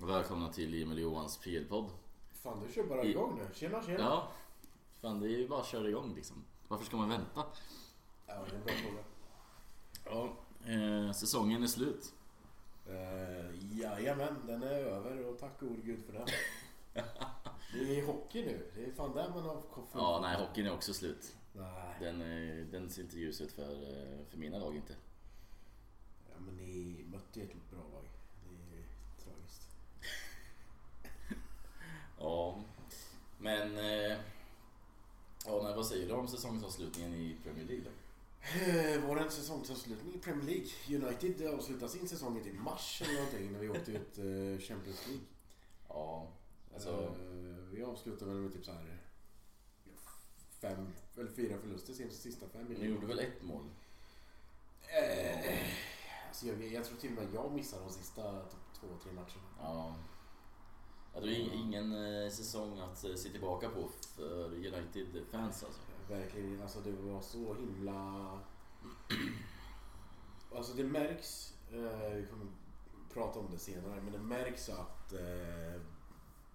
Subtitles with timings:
[0.00, 1.90] Och välkomna till Emil Johans PL-podd.
[2.32, 3.54] Fan du kör bara igång nu.
[3.54, 3.98] Tjena tjena.
[3.98, 4.28] Ja,
[5.00, 6.44] fan det är ju bara att köra igång liksom.
[6.68, 7.44] Varför ska man vänta?
[8.26, 9.02] Ja, det är en bra fråga.
[10.04, 10.36] Ja,
[10.72, 12.14] eh, säsongen är slut.
[12.88, 16.26] Uh, jajamän, den är över och tack gode gud för det.
[17.72, 18.70] det är hockey nu.
[18.74, 19.62] Det är fan där man har
[19.92, 21.36] Ja, nej hockeyn är också slut.
[21.52, 21.96] Nej.
[22.00, 24.94] Den, eh, den ser inte ljus ut för, eh, för mina lag inte.
[26.30, 28.04] Ja, men ni mötte ju ett bra lag.
[28.44, 28.84] Det är
[29.24, 29.70] tragiskt.
[32.20, 32.62] Ja,
[33.38, 33.78] men...
[33.78, 34.18] Eh,
[35.46, 37.90] ja, nej, vad säger du om säsongsavslutningen i Premier League då?
[38.40, 41.06] Eh, Vår säsongsavslutning i Premier League.
[41.06, 45.24] United avslutar sin säsong i mars eller någonting när vi åkte ut eh, Champions League.
[45.88, 46.28] Ja,
[46.74, 47.14] alltså...
[47.72, 48.98] Vi avslutar väl med typ så här
[50.60, 52.66] fem eller fyra förluster sin sista fem.
[52.78, 53.64] Ni gjorde väl ett mål?
[54.82, 55.58] Eh,
[56.28, 59.48] alltså jag, jag tror till och med jag missade de sista typ, två, tre matcherna.
[59.60, 59.94] Ja.
[61.14, 65.80] Ja det var ing- ingen eh, säsong att eh, se tillbaka på för United-fans alltså.
[66.08, 68.38] Verkligen, alltså det var så himla...
[70.54, 72.46] Alltså det märks, eh, vi kommer
[73.12, 75.80] prata om det senare, men det märks att eh,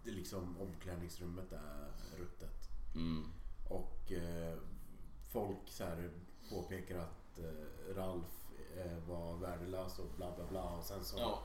[0.04, 2.70] det liksom omklädningsrummet är ruttet.
[2.96, 3.24] Mm.
[3.70, 4.58] Och eh,
[5.32, 6.12] folk så här
[6.50, 8.46] påpekar att eh, Ralf
[8.78, 10.64] eh, var värdelös och bla bla bla.
[10.64, 11.18] Och sen så...
[11.20, 11.40] Ja.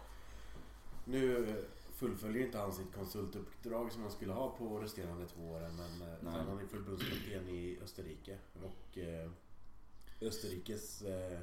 [1.04, 1.64] Nu eh,
[2.00, 5.76] fullföljer inte han sitt konsultuppdrag som han skulle ha på resterande två åren.
[5.76, 6.32] Men eh, Nej.
[6.48, 8.38] han är förbundskapten i Österrike.
[8.54, 9.30] Och eh,
[10.20, 11.40] Österrikes eh,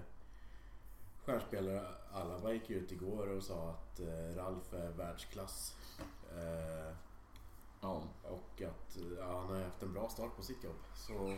[1.25, 5.75] stjärnspelare Alaba gick ut igår och sa att eh, Ralf är världsklass.
[6.31, 6.95] Eh,
[7.81, 8.03] Ja.
[8.23, 10.75] och att ja, han har haft en bra start på sitt jobb.
[10.95, 11.38] Så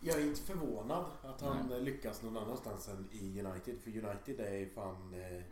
[0.00, 1.80] jag är inte förvånad att han Nej.
[1.80, 3.78] lyckas någon annanstans än i United.
[3.80, 5.14] För United är fan...
[5.14, 5.42] Eh,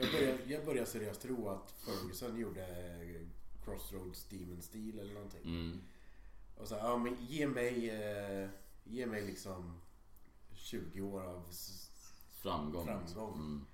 [0.00, 3.26] jag, börjar, jag börjar seriöst tro att Ferguson gjorde eh,
[3.64, 5.42] Crossroads Demon Steel eller någonting.
[5.44, 5.80] Mm.
[6.56, 7.90] Och så ja men ge mig...
[7.90, 8.48] Eh,
[8.84, 9.80] ge mig liksom
[10.54, 11.42] 20 år av...
[12.42, 12.86] Framgång.
[12.86, 13.34] Framgång.
[13.34, 13.66] Mm.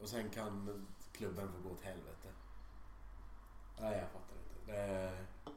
[0.00, 2.28] Och sen kan klubben få gå åt helvete.
[3.80, 4.76] Nej, jag fattar inte.
[4.76, 5.48] Eh,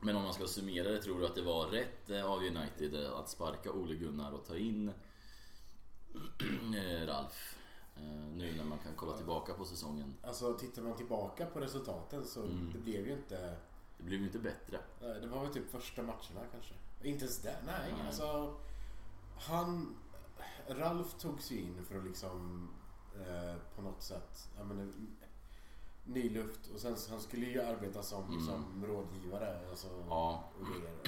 [0.00, 2.94] Men om man ska summera det, tror du att det var rätt eh, av United
[3.06, 4.92] att sparka Ole Gunnar och ta in
[7.06, 7.58] Ralf?
[7.96, 8.02] Eh,
[8.36, 10.14] Nu när man kan kolla tillbaka på säsongen.
[10.22, 12.70] Alltså tittar man tillbaka på resultaten så Mm.
[12.72, 13.56] det blev ju inte...
[13.98, 14.78] Det blev ju inte bättre.
[15.00, 16.74] Det var väl typ första matcherna kanske.
[17.02, 17.56] Inte ens det.
[17.66, 18.06] Nej, Nej.
[18.06, 18.54] alltså...
[19.38, 19.96] Han...
[20.68, 22.68] Ralf tog sig in för att liksom
[23.20, 24.48] eh, på något sätt...
[24.58, 24.92] Jag menar,
[26.04, 28.46] ny luft och sen han skulle ju arbeta som, Mm.
[28.46, 29.68] som rådgivare.
[29.70, 30.44] Alltså, Ja.
[30.60, 30.98] och grejer.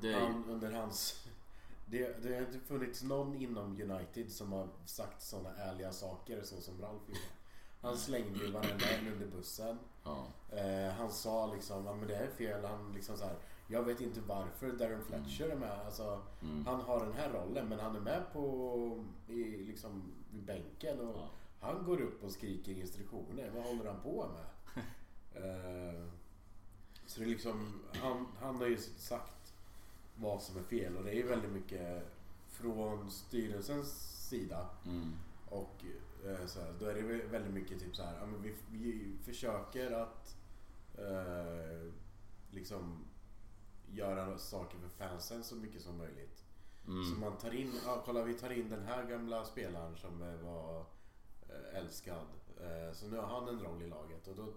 [0.00, 1.26] Det, Han, under hans...
[1.90, 6.60] Det, det har inte funnits någon inom United som har sagt sådana ärliga saker så
[6.60, 7.20] som Ralf gjorde.
[7.80, 9.78] Han slängde ju varenda en under bussen.
[10.04, 10.26] ja.
[10.56, 12.64] Eh, han sa liksom att det här är fel.
[12.64, 13.36] Han liksom så här,
[13.68, 15.80] jag vet inte varför Darren Fletcher är med.
[15.86, 16.66] Alltså, Mm.
[16.66, 20.02] Han har den här rollen men han är med på i, liksom,
[20.32, 21.00] vid bänken.
[21.00, 21.28] Och Ja.
[21.60, 23.50] Han går upp och skriker instruktioner.
[23.54, 24.44] Vad håller han på med?
[25.44, 26.04] eh,
[27.06, 29.39] så det är liksom, han, han har ju sagt
[30.20, 32.02] vad som är fel och det är väldigt mycket
[32.48, 34.68] från styrelsens sida.
[34.86, 35.12] Mm.
[35.48, 35.84] Och
[36.26, 39.90] eh, så här, då är det väl väldigt mycket typ så här, vi, vi försöker
[39.90, 40.36] att
[40.98, 41.92] eh,
[42.50, 43.04] liksom
[43.92, 46.44] göra saker för fansen så mycket som möjligt.
[46.84, 47.20] Så Mm.
[47.20, 50.80] man tar in, ja kolla vi tar in den här gamla spelaren som var
[51.48, 52.26] eh, älskad.
[52.60, 54.52] Eh, så nu har han en roll i laget och då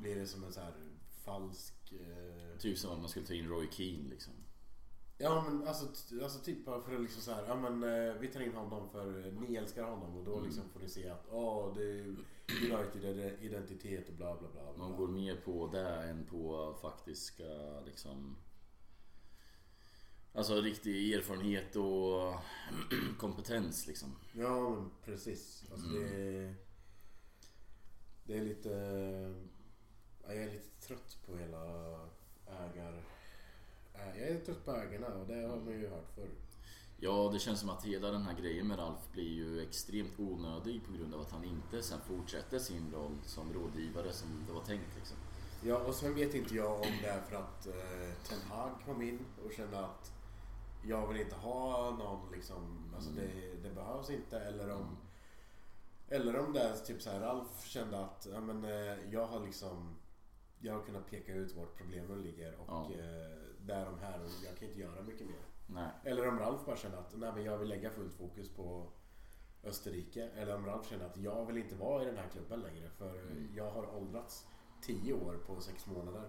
[0.00, 0.72] blir det som en så här
[1.24, 1.74] falsk...
[2.58, 4.32] Typ som om man skulle ta in Roy Keane liksom.
[5.20, 5.86] Ja men alltså,
[6.22, 8.90] alltså typ bara för att liksom så här, ja men eh, vi tar in honom
[8.90, 10.44] för eh, ni älskar honom och då Mm.
[10.44, 12.16] liksom får ni se att åh det är
[12.72, 14.62] United identitet och bla bla bla.
[14.62, 14.72] bla.
[14.88, 18.36] Man går mer på det än på faktiska liksom
[20.32, 22.34] Alltså riktig erfarenhet och
[23.18, 24.16] kompetens liksom.
[24.32, 25.64] Ja men precis.
[25.72, 26.02] Alltså Mm.
[26.02, 26.54] det,
[28.24, 28.68] det är lite...
[30.22, 31.60] Ja, jag är lite trött på hela
[32.46, 33.04] ägar...
[34.06, 36.28] Jag är trött på ägarna och det har man ju hört förr.
[37.00, 40.84] Ja, det känns som att hela den här grejen med Ralf blir ju extremt onödig
[40.86, 44.64] på grund av att han inte sen fortsätter sin roll som rådgivare som det var
[44.64, 45.16] tänkt liksom.
[45.62, 49.02] Ja och sen vet inte jag om det är för att eh, Ten Hag kom
[49.02, 50.12] in och kände att
[50.84, 53.24] jag vill inte ha någon liksom, alltså Mm.
[53.24, 54.96] det, det behövs inte eller om
[56.08, 59.46] Eller om det är typ så här Ralf kände att ja, men, eh, jag har
[59.46, 59.94] liksom
[60.60, 62.90] Jag har kunnat peka ut vart problemen ligger och Ja.
[62.94, 63.37] eh,
[63.68, 65.40] det är de här och jag kan inte göra mycket mer.
[65.66, 65.88] Nej.
[66.04, 68.86] Eller om Ralf bara känner att nej, men jag vill lägga fullt fokus på
[69.64, 70.28] Österrike.
[70.36, 72.88] Eller om Ralf känner att jag vill inte vara i den här klubben längre.
[72.98, 73.48] För Mm.
[73.56, 74.46] jag har åldrats
[74.82, 76.22] 10 år på 6 månader.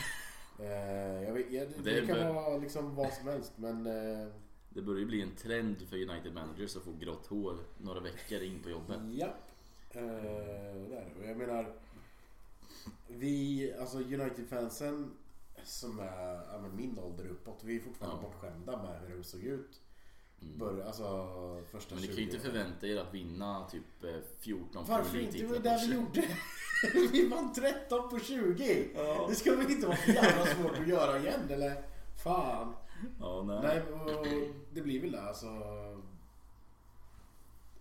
[0.58, 3.86] eh, jag vet, jag, det, Det kan vara liksom vad som helst men...
[3.86, 4.28] Eh,
[4.68, 8.40] Det börjar ju bli en trend för United managers att få grått hår några veckor
[8.42, 9.00] in på jobbet.
[9.12, 9.34] Ja.
[9.90, 10.02] Eh,
[10.90, 11.12] där.
[11.18, 11.76] Och jag menar...
[13.08, 15.10] Vi, alltså United-fansen
[15.64, 18.28] som är ja, min ålder uppåt, vi är fortfarande Ja.
[18.28, 19.80] bortskämda med hur det såg ut.
[20.42, 20.58] Mm.
[20.58, 21.04] Bör, alltså
[21.70, 25.18] första Men ni 20 kan ju inte förvänta er att vinna typ eh, 14 Varför
[25.18, 25.38] inte?
[25.38, 26.24] Det var det vi gjorde.
[27.12, 28.88] vi vann 13 på 20.
[28.94, 29.26] Ja.
[29.28, 31.82] Det ska väl inte vara så jävla svårt att göra igen eller?
[32.24, 32.74] Fan.
[33.20, 33.58] Ja, nej.
[33.62, 34.26] Nej, och
[34.72, 35.46] det blir väl det alltså.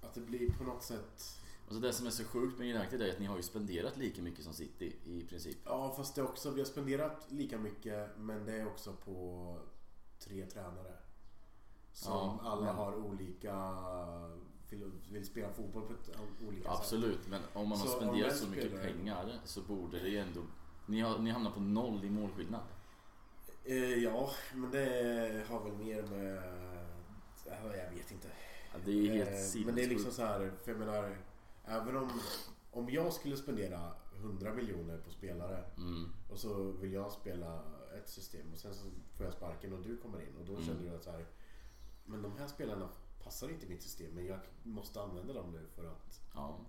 [0.02, 1.41] Att det blir på något sätt.
[1.72, 4.22] Alltså det som är så sjukt med United är att ni har ju spenderat lika
[4.22, 5.58] mycket som City i princip.
[5.66, 9.58] Ja, fast det också, vi har spenderat lika mycket men det är också på
[10.20, 10.94] tre tränare.
[11.94, 13.78] Som Ja, alla men- har olika,
[14.70, 16.10] vill, vill spela fotboll på ett
[16.48, 16.80] olika sätt.
[16.80, 20.08] Absolut, men om man har Så spenderat en så mycket spelare- pengar så borde det
[20.10, 20.42] ju ändå...
[20.86, 22.62] Ni, har, ni hamnar på noll i målskillnad.
[23.64, 26.44] Eh, ja, men det har väl mer med...
[27.46, 28.28] ja, Jag vet inte.
[28.74, 29.66] Ja, det är helt Eh.
[29.66, 31.18] Men det är liksom så här, för jag menar,
[31.72, 32.10] även om,
[32.72, 37.64] om jag skulle spendera 100 miljoner på spelare Mm, och så vill jag spela
[37.98, 38.86] ett system och sen så
[39.18, 40.66] får jag sparken och du kommer in och då Mm.
[40.66, 41.26] känner du att så här,
[42.06, 42.90] men de här spelarna
[43.24, 46.60] passar inte mitt system men jag måste använda dem nu för att ja.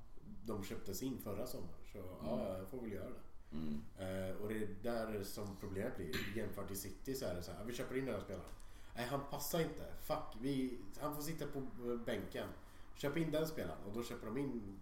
[0.44, 1.75] de köptes in förra sommaren.
[1.93, 3.20] Så ja, jag får väl göra det.
[3.56, 6.37] Mm, Eh, och det är där som problemet blir.
[6.37, 8.49] Jämfört i City så är det så här, vi köper in den här spelaren.
[8.96, 9.93] Nej, han passar inte.
[10.00, 12.49] Fuck, vi, han får sitta på eh, bänken.
[12.96, 14.78] Köp in den spelaren och då köper de in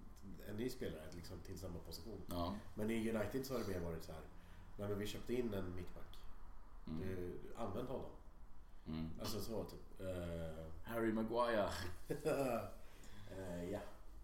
[0.50, 2.20] en ny spelare liksom, till samma position.
[2.26, 2.54] ja.
[2.74, 4.22] Men i United så har det mer varit så här.
[4.76, 6.18] Nej men vi köpte in en mittback.
[6.86, 8.10] Mm, Du, använd honom.
[8.86, 9.10] mm.
[9.20, 10.00] Alltså så typ.
[10.00, 11.70] Eh, Harry Maguire.
[12.08, 13.80] eh, ja,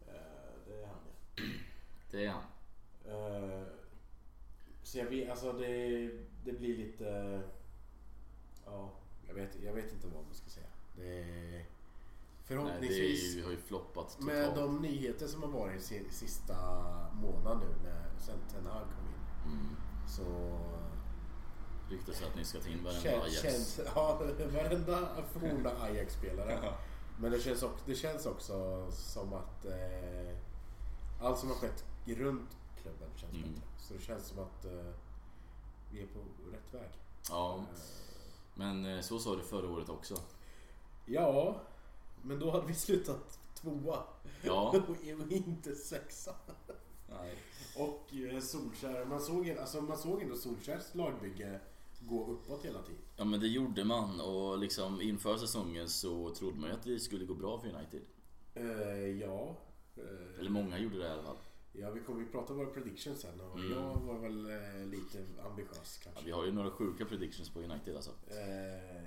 [0.08, 1.44] Eh, det är han ja.
[2.10, 2.42] Det är han.
[4.82, 6.08] Så jag vet, alltså det,
[6.44, 7.42] det blir lite...
[8.66, 8.90] Ja,
[9.28, 10.66] jag vet, jag vet inte vad man ska säga.
[10.96, 11.64] Det,
[12.48, 14.26] Nej, det är förhoppningsvis har ju floppat totalt.
[14.26, 16.54] med de nyheter som har varit si- sista
[17.14, 19.52] månaden nu när sen Ten Hag kom in.
[19.52, 19.76] Mm.
[20.08, 20.22] Så
[21.90, 23.42] Ryktas att ni ska ta in varenda känns, Ajax.
[23.42, 24.20] känns, ja,
[24.54, 26.72] varenda forna Ajax-spelare.
[27.20, 30.36] Men det känns, också, det känns också som att eh,
[31.20, 33.48] allt som har skett runt klubben känns Mm.
[33.48, 33.62] bättre.
[33.78, 34.92] Så det känns som att eh,
[35.90, 36.18] vi är på
[36.52, 36.90] rätt väg.
[37.30, 37.64] Ja, Eh,
[38.54, 40.14] men eh, så sa du förra året också.
[41.06, 41.60] ja,
[42.26, 43.98] men då hade vi slutat tvåa.
[44.42, 44.74] Ja.
[44.88, 46.34] och inte sexa.
[47.08, 47.34] Nej.
[47.76, 51.60] Och eh, Solskär, man såg, alltså, man såg ändå Solskärs lagbygge
[52.00, 53.00] gå uppåt hela tiden.
[53.16, 56.98] Ja men det gjorde man och liksom inför säsongen så trodde man ju att det
[57.00, 58.02] skulle gå bra för United.
[58.54, 59.56] Eh, ja.
[59.96, 61.36] Eh, Eller många gjorde det i alla fall.
[61.72, 63.72] Ja, vi kommer ju prata om våra predictions sen och Mm.
[63.72, 66.24] jag var väl eh, lite ambitiös Ja, kanske.
[66.24, 68.10] vi har ju några sjuka predictions på United alltså.
[68.10, 69.02] Eh,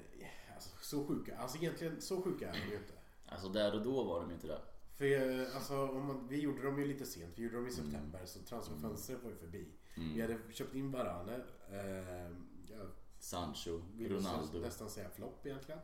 [0.56, 2.94] alltså, så sjuka, alltså egentligen så sjuka är de ju inte.
[3.32, 4.62] Alltså där och då var de inte det.
[4.98, 5.06] För
[5.42, 8.22] eh, alltså, om man, vi gjorde dem ju lite sent, vi gjorde dem i september
[8.26, 9.68] så transferfönstret var ju förbi.
[9.96, 10.22] Vi Mm.
[10.22, 11.36] hade köpt in Varane,
[11.72, 12.32] eh,
[12.68, 12.86] ja,
[13.20, 14.60] Sancho, vill Ronaldo.
[14.60, 15.80] nästan säga flopp egentligen.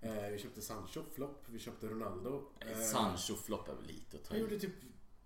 [0.00, 1.44] Eh, vi köpte Sancho, flopp.
[1.48, 2.42] Vi köpte Ronaldo.
[2.60, 4.72] Eh, Sancho floppar väl lite att ta Han gjorde typ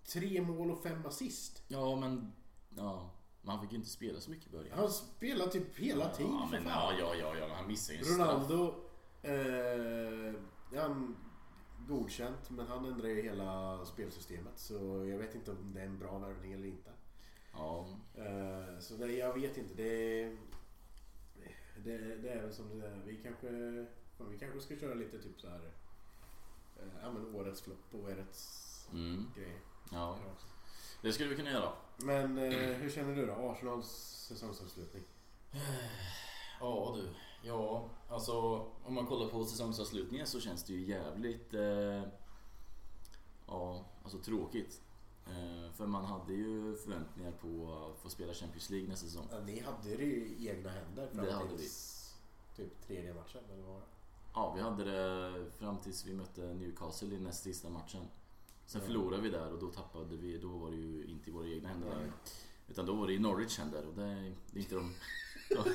[0.05, 1.63] tre mål och fem assist.
[1.67, 2.31] Ja men,
[2.75, 3.09] ja.
[3.41, 4.77] Men han fick ju inte spela så mycket i början.
[4.79, 6.95] Han spelar typ hela tiden Ja för men fan.
[6.99, 8.27] ja, ja, ja, ja, han missade ju en straff.
[8.29, 8.75] Ronaldo,
[9.21, 10.33] eh,
[10.73, 11.15] ja, han
[11.87, 15.99] godkänt men han ändrar ju hela spelsystemet så jag vet inte om det är en
[15.99, 16.91] bra värvning eller inte.
[17.53, 19.73] Ja, Eh, så nej, jag vet inte.
[19.73, 20.23] Det,
[21.83, 23.01] det, det är väl som det är.
[23.05, 23.49] Vi kanske,
[24.31, 25.71] vi kanske ska köra lite typ så här.
[26.79, 29.57] eh, Ja men årets flopp och årets mm, grej.
[29.91, 30.17] ja.
[31.01, 31.73] Det skulle vi kunna göra.
[31.97, 33.33] Men eh, hur känner du då?
[33.33, 33.87] Arsenals
[34.27, 35.03] säsongsavslutning?
[36.59, 37.09] Ja du.
[37.41, 38.33] Ja, alltså
[38.83, 41.53] om man kollar på säsongsavslutningen så känns det ju jävligt...
[41.53, 42.03] Eh,
[43.47, 44.81] ja, alltså tråkigt.
[45.27, 49.27] Eh, för man hade ju förväntningar på att få spela Champions League nästa säsong.
[49.31, 51.97] Ja, ni hade det ju i egna händer fram Det hade tills
[52.55, 53.81] typ tredje matchen eller vad?
[54.33, 58.03] Ja, vi hade det fram tills vi mötte Newcastle i näst sista matchen.
[58.65, 58.87] Sen Ja.
[58.87, 61.69] förlorade vi där och då tappade vi, då var det ju inte i våra egna
[61.69, 62.11] händer.
[62.67, 64.93] Utan då var det i Norwich händer och det, det är inte de...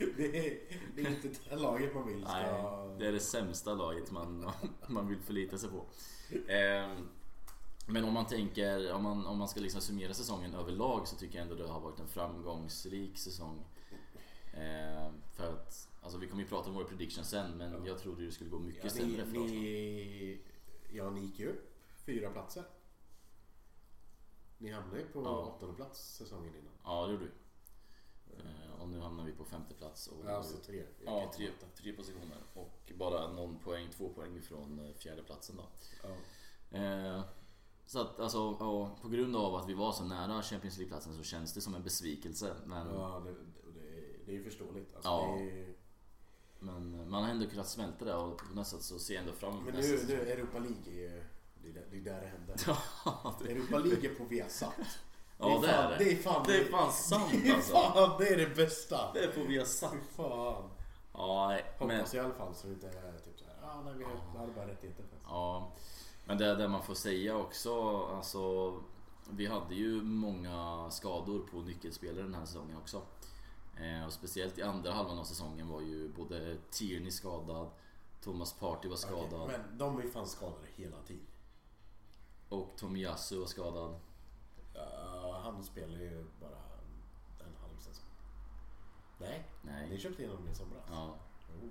[0.16, 0.58] Det är,
[0.96, 2.32] det är inte det laget man vill ska...
[2.32, 4.50] Nej, det är det sämsta laget man,
[4.88, 5.84] man vill förlita sig på.
[6.52, 7.08] Ehm,
[7.86, 11.38] Men om man tänker, om man, om man ska liksom summera säsongen överlag så tycker
[11.38, 13.64] jag ändå det har varit en framgångsrik säsong.
[14.54, 17.78] Ehm, För att, alltså vi kommer ju prata om våra predictions sen men Ja.
[17.86, 20.40] jag trodde det skulle gå mycket Ja, sämre för ni,
[20.92, 21.72] ja, ni gick ju upp
[22.06, 22.64] fyra platser.
[24.58, 25.30] Ni hamnade ju på Ja.
[25.56, 26.72] åttonde plats säsongen innan.
[26.84, 27.30] Ja, det gjorde vi.
[28.46, 30.06] Eh, Och nu hamnar vi på femte plats.
[30.06, 30.82] Och Alltså tre.
[31.04, 32.36] ja, tre, tre positioner.
[32.54, 35.62] Och bara någon poäng, två poäng ifrån eh, fjärde platsen då.
[36.02, 36.78] Ja.
[36.78, 37.22] Eh,
[37.86, 41.22] Så att alltså, ja, på grund av att vi var så nära Champions League-platsen så
[41.22, 42.54] känns det som en besvikelse.
[42.66, 43.30] Men, Ja, det,
[43.72, 44.94] det, det är ju förståeligt.
[44.94, 45.38] Alltså, Ja.
[45.38, 45.74] är,
[46.58, 49.32] men man har ändå kunnat smälta det och på något sätt så ser jag ändå
[49.32, 50.16] fram emot men nästa nu, säsong.
[50.16, 51.22] nu Europa League är ju...
[51.62, 52.56] Det är där det, händer.
[53.04, 54.74] Ja, Europa League är på Viasat.
[55.40, 55.96] Ja, det är det.
[56.04, 57.72] Det är fan Det är fan sant alltså.
[57.72, 59.12] Fan, det är det bästa.
[59.14, 59.94] Det är på Viasat.
[60.16, 60.70] Fan.
[61.12, 63.94] Ja, nej, men, Hoppas i alla fall så det inte är typ såhär, ja nej
[63.98, 64.04] vi
[64.38, 65.72] har bara rättigheter ja,
[66.24, 68.74] men det där man får säga också, alltså
[69.30, 73.02] vi hade ju många skador på nyckelspelare den här säsongen också.
[73.76, 77.70] Eh, och speciellt i andra halvan av säsongen var ju både Tierney skadad,
[78.22, 81.26] Thomas Partey var skadad Okej, men de är ju fan skadade hela tiden.
[82.48, 84.00] och Tomiyasu var skadad.
[85.42, 86.58] Han spelar ju bara
[87.38, 88.10] en halv säsong.
[89.18, 89.90] Nej, Nej.
[89.90, 90.84] ni köpte in honom i somras.
[90.90, 91.16] Ja.
[91.62, 91.70] Oh.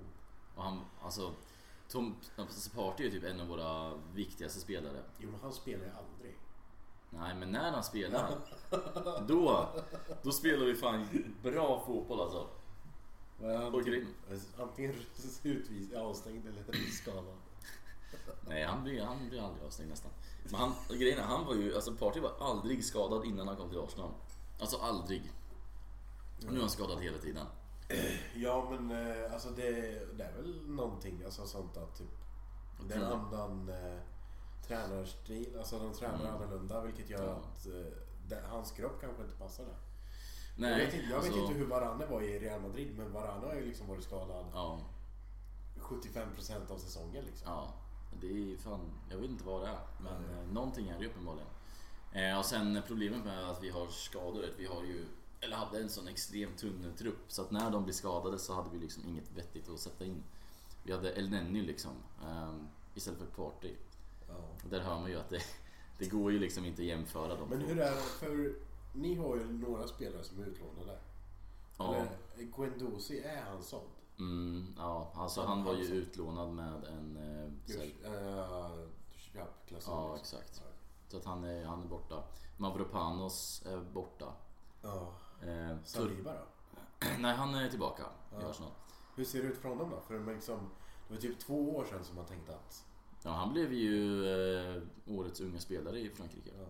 [0.56, 1.34] Och han, alltså,
[1.90, 2.16] Tom,
[2.76, 5.04] Partey är ju typ en av våra viktigaste spelare.
[5.18, 6.38] Jo men han spelar ju aldrig.
[7.10, 8.38] Nej, men när han spelar,
[9.28, 9.70] då,
[10.24, 11.08] då spelar vi fan
[11.44, 12.48] bra fotboll alltså.
[13.42, 14.14] Han Och grym.
[14.58, 14.96] Antingen
[15.44, 17.38] utvis, avstängd eller skadad.
[18.48, 20.12] Nej, han blir, han blir aldrig avstängd nästan.
[20.52, 23.70] Men han, grejen är, han var ju, alltså Partey var aldrig skadad innan han kom
[23.70, 24.12] till Arsenal.
[24.60, 25.32] Alltså aldrig.
[26.38, 27.46] Och nu är han skadad hela tiden.
[28.36, 29.72] Ja men eh, alltså det,
[30.18, 32.08] det är väl någonting, alltså sånt att typ
[32.88, 34.00] Det är en annan eh,
[34.68, 36.34] tränarstil, alltså de tränar Mm.
[36.36, 37.32] annorlunda vilket gör Ja.
[37.32, 37.94] att eh,
[38.28, 39.76] det, hans kropp kanske inte passar där.
[40.56, 43.12] Nej, jag vet, inte, jag alltså, vet inte hur Varane var i Real Madrid men
[43.14, 44.80] Varane har ju liksom varit skadad Ja,
[45.80, 47.48] 75% av säsongen liksom.
[47.52, 47.74] ja.
[48.22, 49.80] Det är fan, jag vet inte vad det är.
[50.00, 51.48] Men eh, någonting är det uppenbarligen.
[52.12, 55.06] Eh, och sen problemet med att vi har skador vi har ju,
[55.42, 57.24] eller hade en sån extremt tunn trupp.
[57.28, 60.24] Så att när de blir skadade så hade vi liksom inget vettigt att sätta in.
[60.84, 61.92] Vi hade El Nenny liksom,
[62.24, 62.54] eh,
[62.96, 63.76] istället för Partey.
[64.28, 64.36] Ja.
[64.64, 65.42] Och där hör man ju att det,
[65.98, 67.50] det går ju liksom inte att jämföra dem.
[67.50, 68.56] Men hur är det, för
[68.94, 71.00] ni har ju några spelare som är utlånade.
[71.78, 72.06] Ja.
[72.36, 73.90] Eller Guendouzi, är han såld?
[74.20, 77.18] Mm, ja, alltså han var ju utlånad med en...
[77.18, 77.50] Eh,
[79.34, 79.94] köpklausul.
[79.94, 80.40] Ja, liksom.
[80.40, 80.62] exakt.
[81.08, 82.24] så att han är, han är borta.
[82.58, 84.34] Mavropanos är borta.
[84.82, 85.14] Ja.
[85.42, 86.46] Eh, Saliba då?
[87.20, 88.50] nej, han är tillbaka i Ja.
[88.50, 88.72] Arsenal.
[89.16, 90.02] Hur ser det ut för honom då?
[90.02, 90.60] För det, liksom,
[91.08, 92.86] det var typ två år sedan som man tänkte att...
[93.24, 96.52] Ja, han blev ju eh, årets unga spelare i Frankrike.
[96.58, 96.66] Ja.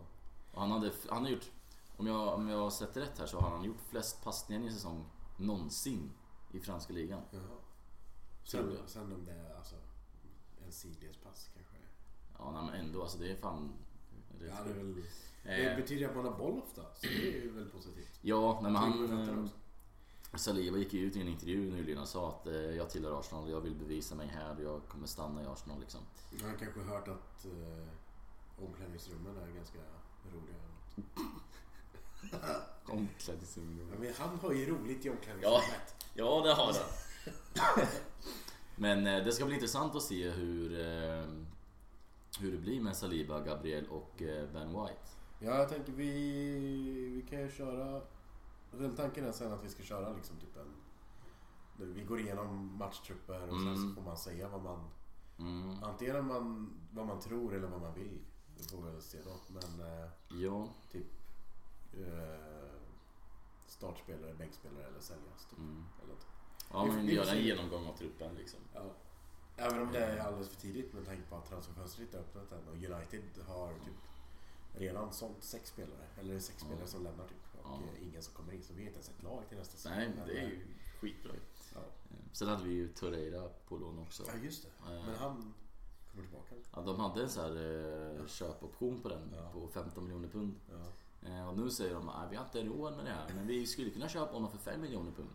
[0.54, 1.52] Och han, hade, han har gjort,
[1.98, 4.68] om jag, om jag har sett rätt här så har han gjort flest passningar i
[4.68, 5.06] en säsong
[5.38, 6.12] någonsin
[6.52, 7.22] i franska ligan.
[7.32, 7.58] Jaha.
[8.44, 9.76] Sen, sen om det är alltså
[10.66, 11.76] en sidledspass kanske.
[12.38, 13.74] Ja, nej, men ändå, alltså det är fan...
[14.40, 15.04] rätt Ja, det, är väl, det
[15.44, 18.20] Eh, betyder att man har boll ofta, så det är ju väl positivt.
[18.22, 19.30] Ja, nej, men han...
[20.34, 23.20] eh, Saliba gick ju ut i en intervju nyligen och sa att eh, jag tillhör
[23.20, 26.02] Arsenal, jag vill bevisa mig här och jag kommer stanna i Arsenal liksom.
[26.42, 29.80] Jag har kanske hört att eh, omklädningsrummen är ganska
[30.34, 30.56] roliga.
[32.92, 33.90] Omklädningsrum.
[33.92, 35.96] Ja, men han har ju roligt i omklädningsrummet.
[36.14, 36.76] Ja, det har han.
[38.76, 41.26] Men eh, det ska bli intressant att se hur, eh,
[42.40, 45.00] hur det blir med Saliba, Gabriel och eh, Ben White.
[45.40, 46.12] Ja, jag tänker vi,
[47.16, 48.02] vi kan ju köra...
[48.72, 50.74] Den tanken är sen att vi ska köra liksom typ en...
[51.94, 53.90] Vi går igenom matchtrupper och sen Mm.
[53.90, 54.90] så får man säga vad man...
[55.40, 55.84] Mm.
[55.84, 58.20] Antingen man, vad man tror eller vad man vill.
[58.58, 59.36] Det får vi väl se då.
[59.48, 60.10] Men eh,
[60.44, 61.08] Ja, typ...
[61.94, 62.59] Eh,
[63.80, 65.42] startspelare, bänkspelare eller säljas.
[65.50, 65.60] Typ.
[65.60, 65.86] mm.
[66.04, 66.26] Eller något.
[66.72, 68.60] ja men göra en genomgång av truppen liksom.
[68.74, 68.84] Ja.
[69.58, 72.68] Även om det är alldeles för tidigt med tanke på att transferfönstret är öppnat än.
[72.68, 74.00] Och United har typ
[74.76, 76.08] redan sålt sex spelare.
[76.20, 76.66] Eller det är sex Ja.
[76.68, 77.38] spelare som lämnar typ.
[77.54, 77.80] Och Ja.
[77.98, 78.64] eh, ingen som kommer in.
[78.64, 79.92] Så vi är inte ens ett lag till nästa säsong.
[79.96, 80.66] Nej, Men, det är eh, ju
[81.00, 81.40] skitbra ju.
[81.74, 81.80] Ja.
[81.80, 84.24] Eh, Sen hade vi ju Torreira på lån också.
[84.28, 84.94] ja, just det.
[84.94, 85.54] Eh, Men han
[86.12, 86.56] kommer tillbaka.
[86.76, 90.56] Ja, de hade en sån här eh, köpoption på den på 15 miljoner pund.
[91.26, 93.68] Eh, och nu säger de att vi har inte råd med det här men vi
[93.68, 95.30] skulle kunna köpa honom för 5 miljoner pund.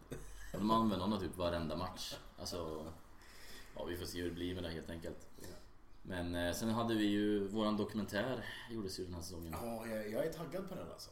[0.53, 2.15] Och de använder honom typ varenda match.
[2.39, 2.87] Alltså,
[3.75, 5.27] ja vi får se hur det blir med det helt enkelt.
[6.03, 9.55] Men eh, sen hade vi ju våran dokumentär gjordes ju den här säsongen.
[9.63, 11.11] Ja, jag är taggad på den alltså.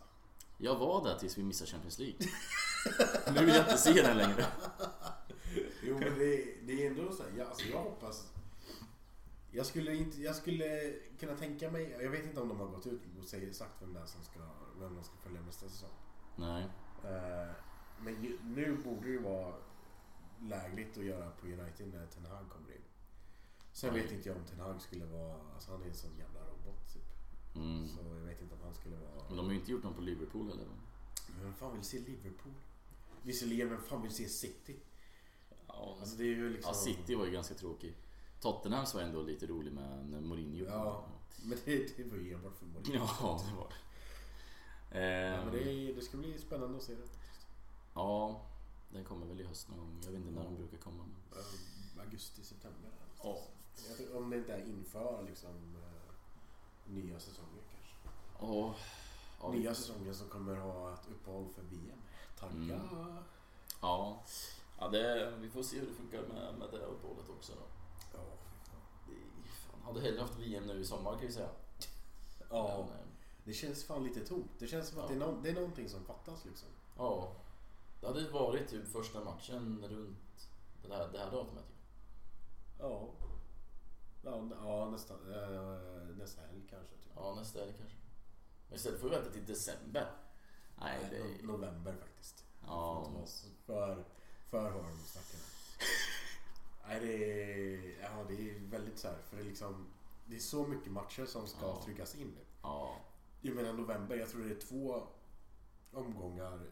[0.59, 2.17] Jag var där tills vi missade Champions League.
[3.35, 4.47] nu vill jag inte se den längre.
[5.83, 8.33] Jo men det, det är ändå så här, jag, alltså, jag hoppas...
[9.55, 12.87] Jag skulle, inte, jag skulle kunna tänka mig, jag vet inte om de har gått
[12.87, 14.41] ut och säger sagt vem det är som ska,
[14.81, 15.91] vem de ska följa nästa säsong.
[16.37, 16.63] Nej.
[17.05, 17.55] Eh,
[18.01, 19.55] Men ju, nu borde det ju vara
[20.41, 22.81] lägligt att göra på United när Ten Hag kommer in.
[23.73, 24.03] Sen Nej.
[24.03, 25.37] vet inte jag om Ten Hag skulle vara...
[25.55, 27.03] Alltså han är en sån jävla robot typ.
[27.57, 27.89] Mm.
[27.89, 29.25] Så jag vet inte om han skulle vara...
[29.29, 30.65] Men de har ju inte gjort någon på Liverpool heller.
[30.65, 30.75] va?
[31.35, 32.53] Men vem fan vill se Liverpool?
[33.23, 34.77] Visserligen, vem fan vill se City?
[35.67, 36.71] Ja, Alltså det är ju liksom...
[36.75, 37.95] ja, City var ju ganska tråkig.
[38.43, 40.65] Tottenhams var ändå lite rolig med Mourinho.
[40.65, 41.05] Ja.
[41.43, 43.07] Men det, det var ju enbart för Mourinho.
[43.21, 43.75] Ja, det var det.
[43.75, 47.09] Ja, Ehm, men det, är- det ska bli spännande att se det.
[47.95, 48.41] Ja,
[48.91, 50.01] den kommer väl i höst någon gång.
[50.05, 51.05] Jag vet inte när de brukar komma.
[51.31, 52.05] Men...
[52.05, 52.91] Augusti, september.
[53.23, 53.39] Ja.
[53.97, 57.95] tror, om det inte är inför liksom eh, nya säsonger kanske.
[58.41, 58.75] Ja,
[59.43, 61.99] ja, Nya säsonger som kommer ha ett uppehåll för VM.
[62.39, 62.75] Tagga!
[62.75, 63.17] Mm.
[63.81, 64.23] ja.
[64.79, 67.63] ja det, vi får se hur det funkar med, med det uppehållet också då.
[68.13, 68.81] Ja, fy fan.
[69.09, 71.49] Vi fan, hade hellre haft VM nu i sommar kan vi säga.
[72.51, 73.07] ja, Men, eh,
[73.45, 74.51] det känns fan lite tomt.
[74.59, 75.17] Det känns som att Ja.
[75.17, 76.69] det, är no- det är någonting som fattas liksom.
[76.97, 77.33] ja.
[78.01, 80.49] Det hade varit typ första matchen runt
[80.89, 81.65] det här, det här datumet.
[81.69, 81.75] ju.
[82.85, 83.09] Ja.
[84.25, 86.95] Ja, ja nästa, eh, nästa helg kanske.
[86.97, 87.13] Typ.
[87.17, 87.97] Ja, nästa helg kanske.
[88.69, 90.11] Men istället får vi vänta till december.
[90.81, 92.45] Nej, det No- November faktiskt.
[92.67, 93.07] Ja.
[93.67, 94.05] För
[94.51, 95.19] För, hård mot.
[96.89, 99.87] Nej, det är, ja, det är väldigt så här, för det är liksom
[100.27, 101.83] det är så mycket matcher som ska Ja.
[101.85, 102.37] tryckas in.
[102.63, 103.01] Ja,
[103.41, 105.07] Jag menar november, jag tror det är två
[105.93, 106.71] omgångar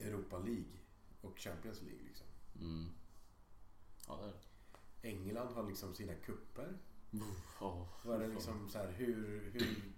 [0.00, 0.72] Europa League
[1.20, 2.26] och Champions League liksom.
[2.60, 2.90] mm.
[4.08, 5.08] Ja, det är det.
[5.08, 6.78] England har liksom sina kupper.
[7.60, 9.92] Ja, Var det liksom så här, hur, hur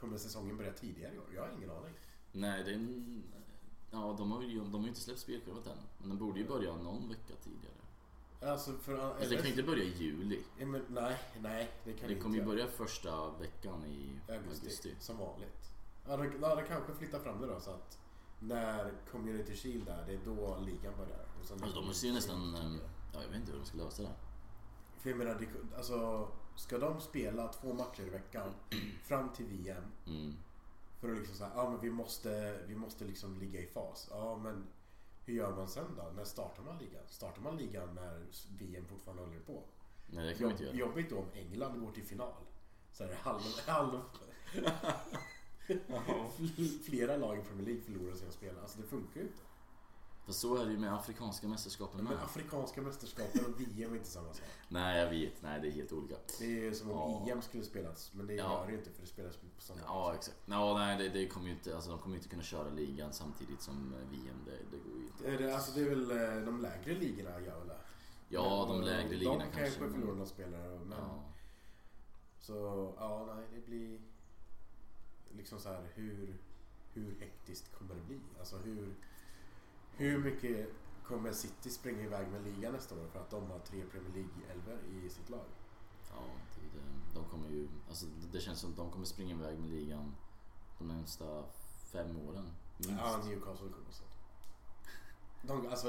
[0.00, 1.26] kommer säsongen börja tidigare i år?
[1.34, 1.94] Jag har ingen aning.
[2.32, 3.22] Nej, det är en...
[3.94, 5.76] Ja, de har ju de har ju inte släppt spelschemat än.
[5.98, 7.74] Men den borde ju börja någon vecka tidigare.
[8.42, 8.98] Alltså för...
[8.98, 10.42] Alltså, det kan ju inte börja i juli.
[10.58, 14.94] Men, nej, nej, det kan Det kommer ju börja första veckan i augusti, augusti.
[15.00, 15.70] som vanligt.
[16.08, 17.98] Ja, de, ja, de kanske flyttar fram det då så att
[18.38, 21.24] när Community Shield är, det är då ligan börjar.
[21.40, 22.56] Och sen Alltså de måste ju nästan...
[23.12, 24.14] Ja, jag vet inte hur de ska lösa det.
[24.98, 28.52] För jag menar, det, alltså, ska de spela två matcher i veckan
[29.02, 30.34] fram till VM Mm.
[31.00, 34.08] För att liksom säga, ja men vi måste, vi måste liksom ligga i fas.
[34.10, 34.66] Ja men
[35.24, 36.12] hur gör man sen då?
[36.16, 37.02] När startar man ligan?
[37.06, 38.26] Startar man ligan när
[38.58, 39.62] VM fortfarande håller på?
[40.06, 40.76] Nej, det kan vi inte göra.
[40.76, 42.42] Jobbigt då om England går till final.
[42.92, 44.00] Så är det halv, halv,
[46.84, 48.54] flera lag i Premier League förlorar sina spel.
[48.62, 49.42] Alltså det funkar ju inte.
[50.24, 52.24] För så är det ju med afrikanska mästerskapen Men med.
[52.24, 54.44] afrikanska mästerskapen och VM är inte samma sak.
[54.68, 55.42] Nej, jag vet.
[55.42, 56.14] Nej, det är helt olika.
[56.38, 57.32] Det är ju som om Ja.
[57.32, 58.42] EM skulle spelas, men det Ja.
[58.58, 60.36] gör det ju inte för det spelas på samma Ja, exakt.
[60.46, 61.74] Ja, nej, det, det kommer ju inte...
[61.74, 64.36] Alltså de kommer ju inte kunna köra ligan samtidigt som eh, VM.
[64.44, 65.30] Det, det går ju inte.
[65.30, 67.76] Är det, alltså det är väl eh, de lägre ligorna gör väl?
[68.28, 69.60] Ja, de lägre ligorna de kanske.
[69.60, 70.78] kanske men- förlorar några spelare.
[70.78, 71.22] Men, Ja.
[72.40, 72.54] Så
[72.98, 74.00] ja, nej det blir
[75.36, 76.36] liksom så här hur,
[76.92, 78.20] hur hektiskt kommer det bli?
[78.38, 78.94] Alltså hur,
[79.96, 80.68] hur mycket
[81.06, 84.78] kommer City springa iväg med ligan nästa år för att de har tre Premier League-elver
[85.06, 85.44] i sitt lag?
[86.10, 86.22] Ja,
[86.54, 86.84] det, det,
[87.20, 87.68] de kommer ju...
[87.88, 90.14] Alltså det känns som att de kommer springa iväg med ligan
[90.78, 91.44] de närmsta
[91.92, 92.46] fem åren.
[92.78, 92.90] Minst.
[93.04, 94.04] Ja, Newcastle kommer så.
[95.42, 95.88] De, alltså,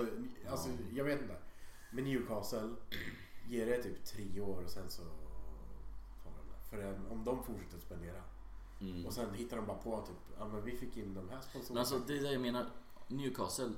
[0.50, 0.76] alltså, Ja.
[0.94, 1.38] jag vet inte.
[1.92, 2.70] Men Newcastle,
[3.48, 5.02] ger det typ tre år och sen så
[6.24, 6.70] får de det.
[6.70, 8.22] För om de fortsätter spendera
[8.82, 9.06] Mm.
[9.06, 11.68] och sen hittar de bara på typ, ja men vi fick in de här sponsorerna.
[11.74, 12.70] Men alltså det är det jag menar.
[13.08, 13.72] Newcastle.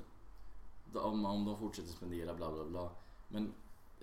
[0.94, 2.92] Om, om de fortsätter spendera bla bla bla.
[3.28, 3.54] Men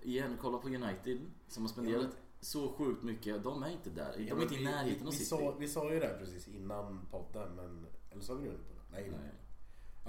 [0.03, 3.43] igen, kolla på United som har spenderat Ja, så sjukt mycket.
[3.45, 4.15] De är inte där.
[4.17, 5.25] De Ja, är inte i vi- närheten vi, av City.
[5.25, 7.87] sa, vi sa ju det här precis innan podden, men...
[8.11, 8.83] Eller sa vi det under podden?
[8.93, 9.21] Nej, nej.
[9.23, 9.33] Nej.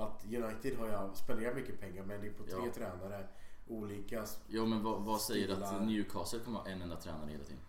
[0.06, 2.74] Att United har ju spenderat mycket pengar, men det är på tre Ja.
[2.74, 3.28] tränare.
[3.68, 4.26] Olika...
[4.48, 5.86] Jo men vad, vad säger att Stilar.
[5.86, 7.62] Newcastle kommer ha en enda tränare hela tiden?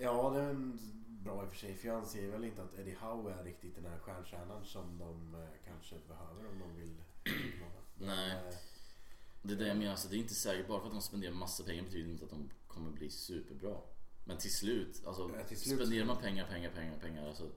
[0.00, 0.78] Ja, det är en
[1.24, 1.74] bra i och för sig.
[1.74, 5.34] För jag anser väl inte att Eddie Howe är riktigt den här stjärnstjärnan som de
[5.34, 6.94] eh, kanske behöver om de vill
[7.98, 8.38] Nej.
[9.42, 9.90] Det är det jag menar.
[9.90, 10.68] Alltså, det är inte säkert.
[10.68, 13.76] Bara för att de spenderar massa pengar betyder inte att de kommer bli superbra.
[14.24, 15.02] Men till slut.
[15.06, 17.28] Alltså, Ja, till slut- spenderar man pengar, pengar, pengar, pengar.
[17.28, 17.50] Alltså,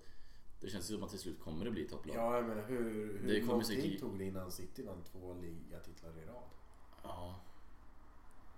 [0.62, 2.16] det känns ju som att till slut kommer det bli topplag.
[2.16, 5.04] Ja, jag menar hur, Det hur kommer lång tid säkert- tog det innan City vann
[5.04, 6.44] två ligatitlar i rad?
[7.04, 7.40] Ja.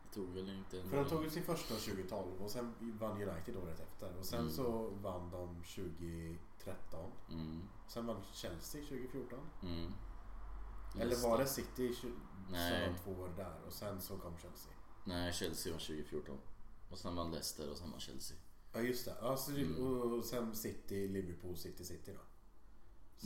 [0.03, 0.83] Det tog väl inte...
[0.83, 4.13] För de tog ju sin första 2012 och sen vann United året efter.
[4.19, 4.51] Och sen Mm.
[4.53, 7.11] så vann de 2013.
[7.31, 9.39] Mm, Sen vann Chelsea 2014.
[9.63, 9.91] mm.
[10.99, 12.11] Eller var det City som
[12.51, 14.71] vann två år där och sen så kom Chelsea?
[15.05, 16.37] Nej, Chelsea var 2014.
[16.89, 18.37] Och sen vann Leicester och sen vann Chelsea.
[18.73, 19.21] Ja just det.
[19.21, 20.01] Alltså, Mm.
[20.13, 22.21] Och sen City, Liverpool, City, City då.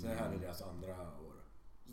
[0.01, 0.33] Så här Mm.
[0.33, 1.33] är deras andra år.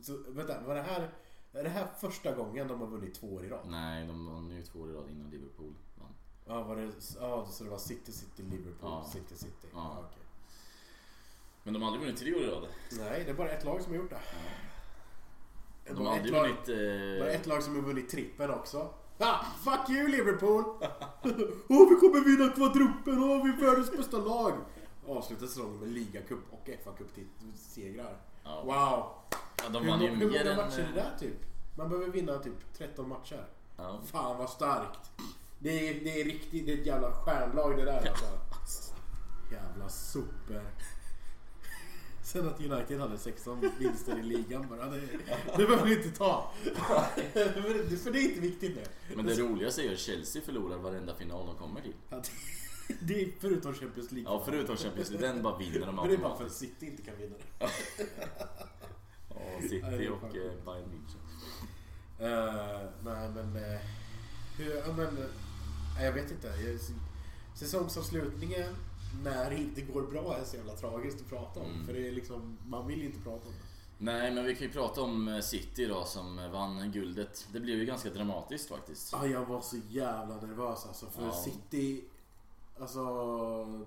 [0.03, 1.15] Så, vänta, var det här,
[1.53, 3.69] är det här första gången de har vunnit två år i rad?
[3.69, 6.15] Nej, de vann ju två år i rad innan Liverpool vann.
[6.47, 9.05] Ja, var det, ja, så det var City, City, Liverpool, Ja.
[9.13, 9.69] City, City.
[9.73, 9.99] Ja.
[9.99, 10.23] okej.
[11.63, 12.69] Men de har aldrig vunnit tre år i rad.
[12.93, 14.21] Nej, det är bara ett lag som har gjort det.
[14.21, 14.70] Det är
[15.97, 16.65] De har aldrig lag- vunnit...
[16.67, 17.35] Det Eh...
[17.35, 18.89] ett lag som har vunnit trippen också.
[19.19, 19.45] Ha!
[19.65, 20.65] Fuck you Liverpool!
[21.69, 24.53] Åh vi kommer vinna kvadruppen, åh vi är världens bästa lag!
[25.09, 27.09] Avslutar säsongen med ligacup och fa cup
[27.57, 28.63] segrar Ja.
[28.65, 29.35] Wow!
[29.63, 30.57] Ja, de Hur, vann ju hur många än...
[30.57, 31.37] matcher är det där typ?
[31.77, 33.47] Man behöver vinna typ 13 matcher.
[33.77, 34.01] Ja.
[34.07, 35.11] Fan vad starkt!
[35.59, 38.25] Det är, det är riktigt, det är ett jävla stjärnlag det där alltså.
[39.53, 40.63] Jävla super.
[42.33, 45.01] Sen att United hade 16 vinster i ligan bara, det,
[45.57, 46.53] det behöver vi inte ta.
[47.33, 48.85] För det är inte viktigt nu.
[49.17, 51.95] Men det roligaste är ju att Chelsea förlorar varenda final de kommer till.
[53.01, 54.33] Det- är förutom Champions League.
[54.33, 56.59] Ja, förutom Champions League, den bara vinner de Men det är bara för att automatiskt.
[56.61, 57.37] City inte kan vinna.
[59.29, 60.53] Ja, City och eh.
[60.65, 61.21] Bayern München.
[62.21, 63.57] Uh, nej men...
[63.57, 63.79] Uh,
[64.59, 66.47] hur, ja, men uh, jag vet inte.
[66.47, 66.81] Jag,
[67.55, 68.77] säsongsavslutningen
[69.25, 71.71] när det inte går bra är så jävla tragiskt att prata om.
[71.71, 71.87] Mm.
[71.87, 73.71] För det är liksom, man vill inte prata om det.
[74.05, 77.49] Nej, men vi kan ju prata om eh, City då som vann guldet.
[77.53, 79.15] Det blev ju ganska dramatiskt faktiskt.
[79.15, 81.07] Ah, jag var så jävla nervös alltså.
[81.07, 81.33] För Ja.
[81.33, 82.05] City...
[82.81, 83.85] Alltså...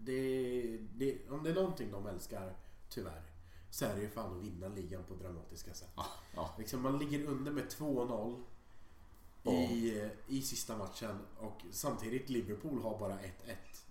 [0.00, 2.56] Det, det, om det är någonting de älskar,
[2.88, 3.22] tyvärr,
[3.70, 5.92] så är det ju fan att vinna ligan på dramatiska sätt.
[5.96, 6.54] Ja, ja.
[6.58, 8.42] Liksom man ligger under med 2-0
[9.44, 13.28] i, i sista matchen och samtidigt Liverpool har bara 1-1.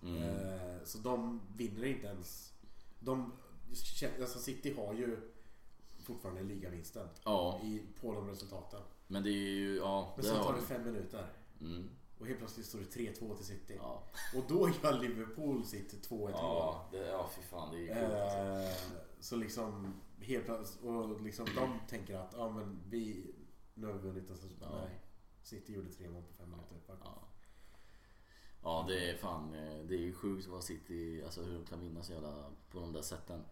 [0.02, 0.24] Mm.
[0.24, 2.54] Eh, så de vinner inte ens.
[3.00, 3.32] De,
[4.22, 5.18] alltså City har ju
[6.04, 8.82] fortfarande ligavinsten ja, i, på de resultaten.
[9.08, 9.76] men det är ju...
[9.76, 11.28] Ja, Men sen tar det fem minuter
[11.62, 13.76] Mm, och helt plötsligt står det 3-2 till City.
[13.78, 14.04] ja.
[14.36, 16.32] Och då gör Liverpool sitt 2-1 mål.
[16.34, 17.72] Ja, det, ja, fy fan.
[17.72, 18.38] Det är ju coolt alltså.
[18.38, 23.34] Eh, så liksom helt plötsligt, och liksom de tänker att ja men vi,
[23.74, 24.68] nu har vi vunnit och så, Ja.
[24.86, 25.00] nej.
[25.48, 26.78] City gjorde tre mål på fem minuter.
[27.04, 27.28] Ja.
[28.64, 29.54] ja, det är fan...
[29.54, 31.24] eh, Det är ju sjukt vad City...
[31.24, 33.44] Alltså hur de kan vinna så jävla på de där sätten.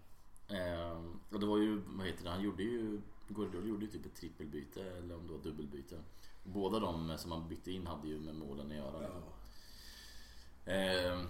[0.49, 3.01] Ehm, och det var ju, vad heter det, han gjorde ju...
[3.27, 5.99] Guardiola gjorde ju typ ett trippelbyte eller om det var dubbelbyte.
[6.43, 9.03] Båda de som han bytte in hade ju med målen att göra.
[9.03, 10.71] Ja.
[10.71, 11.27] Ehm,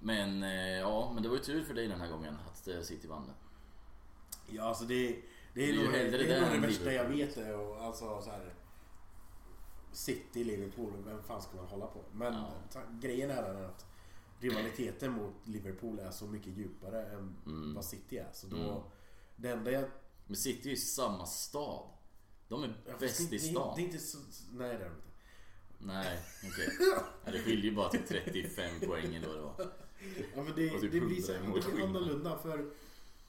[0.00, 2.80] men eh, ja, men det var ju tur för dig den här gången att eh,
[2.80, 3.30] City vann.
[4.48, 5.22] Ja, alltså det,
[5.54, 7.36] det är Det är nog det, det, det är det värsta jag vet.
[7.36, 8.54] Och alltså, så här,
[9.92, 12.04] City, Liverpool, vem fan ska man hålla på?
[12.12, 12.80] Men Ja.
[13.00, 13.86] grejen är den att
[14.38, 17.74] rivaliteten mot Liverpool är så mycket djupare än Mm.
[17.74, 18.28] vad City är.
[18.32, 18.82] Så då, Mm.
[19.36, 19.84] det enda jag...
[20.26, 21.88] Men City är ju samma stad.
[22.48, 23.76] De är jag bäst i stan.
[23.76, 24.18] det är inte så...
[24.52, 25.06] Nej, det är det inte.
[25.78, 26.18] Nej,
[26.52, 26.68] okej.
[27.24, 29.54] Ja, det skiljer ju bara till 35 poäng eller vad det var.
[30.36, 31.88] Ja, men det, typ det blir så 100 det mål blir skillnad.
[31.88, 32.70] annorlunda för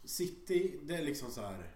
[0.03, 1.71] City, det är liksom så här.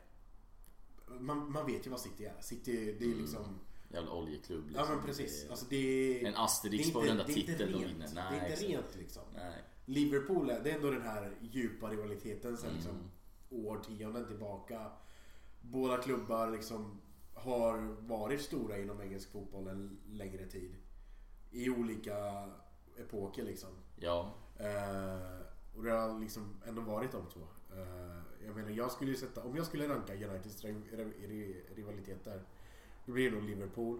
[1.19, 2.41] Man, man vet ju vad City är.
[2.41, 3.59] City, det är Mm.
[3.89, 4.95] Jävla oljeklubb Ja liksom.
[4.95, 5.41] men precis.
[5.41, 6.27] Det är Alltså det är...
[6.27, 8.07] en Asterix på varenda titel de vinner.
[8.15, 9.23] Det är inte rent liksom.
[9.35, 9.63] Nej.
[9.85, 12.75] Liverpool, det är ändå den här djupa rivaliteten sen Mm.
[12.75, 13.11] liksom
[13.49, 14.91] årtionden tillbaka.
[15.61, 17.01] Båda klubbar liksom
[17.33, 20.75] har varit stora inom engelsk fotboll en längre tid.
[21.51, 22.49] I olika
[22.97, 23.69] epoker liksom.
[23.99, 25.39] Ja, Eh,
[25.77, 27.39] och det har liksom ändå varit de två.
[27.75, 31.61] Eh, jag menar, jag skulle sätta, om jag skulle ranka Uniteds ri- ri-
[33.05, 33.99] Då blir det nog Liverpool.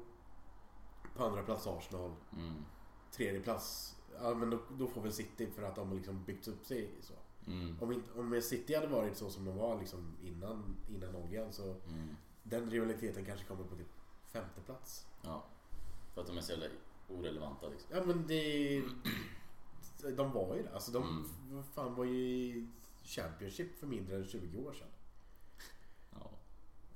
[1.16, 2.12] På andra plats Arsenal.
[2.38, 2.54] mm,
[3.12, 6.48] Tredje plats, ja men då, då får väl City för att de har liksom byggt
[6.48, 7.14] upp sig så.
[7.48, 11.54] mm, Om, inte, om City hade varit så som de var liksom innan, innan oljan
[11.54, 12.16] så mm.
[12.44, 13.88] den rivaliteten kanske kommer på typ
[14.28, 15.08] femte plats.
[15.24, 15.44] Ja.
[16.14, 16.66] För att de är så jävla
[17.10, 17.90] orelevanta liksom.
[17.94, 18.82] Ja men det...
[20.18, 20.74] De var ju det.
[20.74, 21.04] Alltså de
[21.50, 21.64] Mm.
[21.64, 22.68] fan var ju i
[23.04, 24.88] Championship för mindre än 20 år sedan.
[26.12, 26.30] Ja.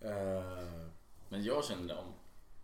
[0.07, 0.87] Eh,
[1.29, 2.13] Men jag känner om,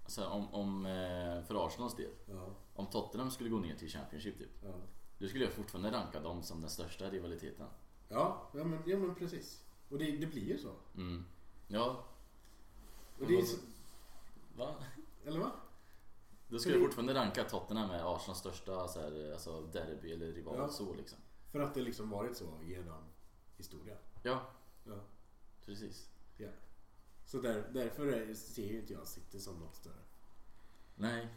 [0.03, 2.11] alltså, om, om eh, för Arsenals del.
[2.25, 4.49] ja, Om Tottenham skulle gå ner till Championship typ.
[4.63, 4.73] ja.
[5.17, 7.67] Då skulle jag fortfarande ranka dem som den största rivaliteten.
[8.09, 9.63] Ja, ja, men, ja men precis.
[9.89, 10.71] Och det, det blir ju så.
[10.95, 11.25] Mm.
[11.67, 12.03] Ja,
[13.19, 13.57] Och det är så
[14.57, 14.75] va?
[15.25, 15.51] eller va?
[16.47, 20.55] Då skulle jag fortfarande ranka Tottenham med Arsenals största så här, alltså derby eller rival
[20.57, 20.67] Ja.
[20.69, 21.19] så liksom.
[21.51, 23.03] För att det liksom varit så genom
[23.57, 23.97] historien.
[24.23, 24.41] Ja,
[24.83, 24.99] Ja.
[25.65, 26.09] precis.
[27.25, 27.29] Ja.
[27.31, 29.93] Så där, därför är, ser ju inte jag City som något större.
[30.95, 31.27] Nej,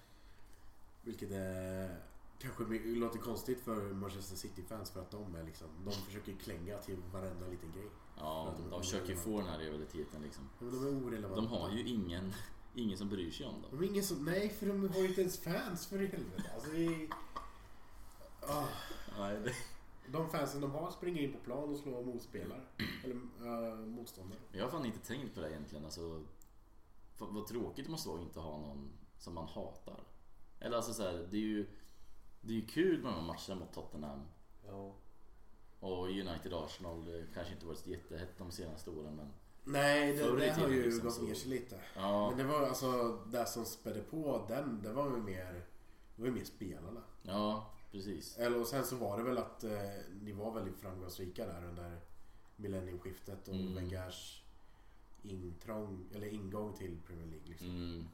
[1.03, 2.01] Vilket är,
[2.39, 6.97] kanske låter konstigt för Manchester City-fans för att de är liksom, de försöker klänga till
[7.13, 7.89] varenda liten grej.
[8.17, 10.49] ja, de de försöker få den här rivaliteten liksom.
[10.59, 11.37] Men de är orelevanta.
[11.41, 12.33] De har ju ingen,
[12.75, 13.71] ingen som bryr sig om dem.
[13.79, 16.51] De ingen som, nej för de har ju inte ens fans för i helvete.
[16.55, 17.09] Alltså är,
[18.41, 18.69] Ah,
[19.19, 19.53] Nej, det...
[20.13, 22.61] de fansen de har springer in på plan och slår motspelare.
[23.05, 23.15] Eller
[23.73, 24.39] uh, motståndare.
[24.53, 25.85] Jag har fan inte tänkt på det egentligen.
[25.85, 26.25] Alltså,
[27.19, 30.01] vad, tråkigt det måste vara att inte ha någon som man hatar.
[30.61, 31.67] Eller alltså så här, det är ju
[32.41, 34.21] det är ju kul med de här matcherna mot Tottenham
[34.67, 34.95] Ja.
[35.81, 37.05] och United Arsenal.
[37.05, 39.33] Det kanske inte varit jättehett de senaste åren men
[39.65, 41.23] Nej, det, det har ju liksom gått så.
[41.23, 41.81] ner sig lite.
[41.97, 45.53] Ja, Men det var alltså det som spädde på den, det var ju mer,
[46.17, 47.03] det var ju mer spelarna.
[47.23, 48.37] ja precis.
[48.39, 49.71] Eller och sen så var det väl att eh,
[50.23, 52.01] ni var väldigt framgångsrika där under
[52.57, 53.75] millenniumskiftet och Mm.
[53.75, 54.43] Wengers
[55.23, 57.49] intrång, eller ingång till Premier League.
[57.49, 57.69] Liksom.
[57.69, 58.09] Mm.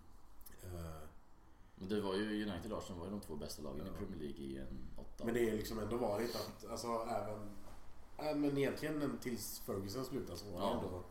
[0.62, 0.96] Eh,
[1.76, 3.92] Men det var ju United och Arsenal var ju de två bästa lagen Ja.
[3.92, 5.24] i Premier League i en åtta.
[5.24, 7.48] men det är liksom ändå varit att, alltså även,
[8.18, 10.74] äh, men egentligen tills Ferguson slutade så var det Ja.
[10.84, 11.04] ändå,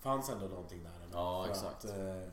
[0.00, 1.00] fanns ändå någonting där.
[1.04, 1.18] ändå.
[1.18, 1.84] Ja, för exakt.
[1.84, 2.28] att eh,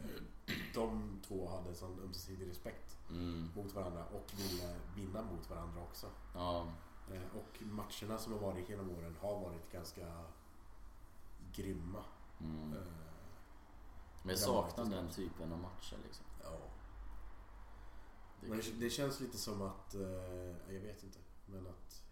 [0.74, 3.50] de två hade sån ömsesidig respekt Mm.
[3.56, 6.08] mot varandra och ville vinna mot varandra också.
[6.34, 6.68] Ja,
[7.12, 10.24] Eh, Och matcherna som har varit genom åren har varit ganska
[11.54, 12.04] grymma.
[12.42, 12.74] mm.
[12.74, 12.84] Eh,
[14.24, 16.26] Men jag saknar den typen av matcher liksom.
[16.44, 16.50] Ja.
[18.42, 22.04] Det, Men det, det känns lite som att, eh, jag vet inte, men att...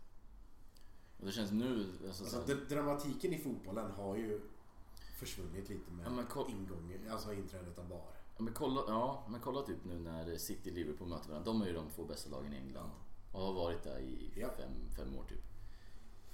[1.20, 1.94] och det känns nu...
[2.08, 4.42] Alltså, så Alltså, dramatiken i fotbollen har ju
[5.26, 8.14] försvunnit lite med Ja, men ko- ingången, alltså inträdet av VAR.
[8.38, 11.52] ja, men kolla, ja, men kolla typ nu när City och Liverpool möter varandra.
[11.52, 12.90] De är ju de två bästa lagen i England.
[13.34, 14.50] Och har varit där i Ja.
[14.58, 15.44] fem, fem år typ.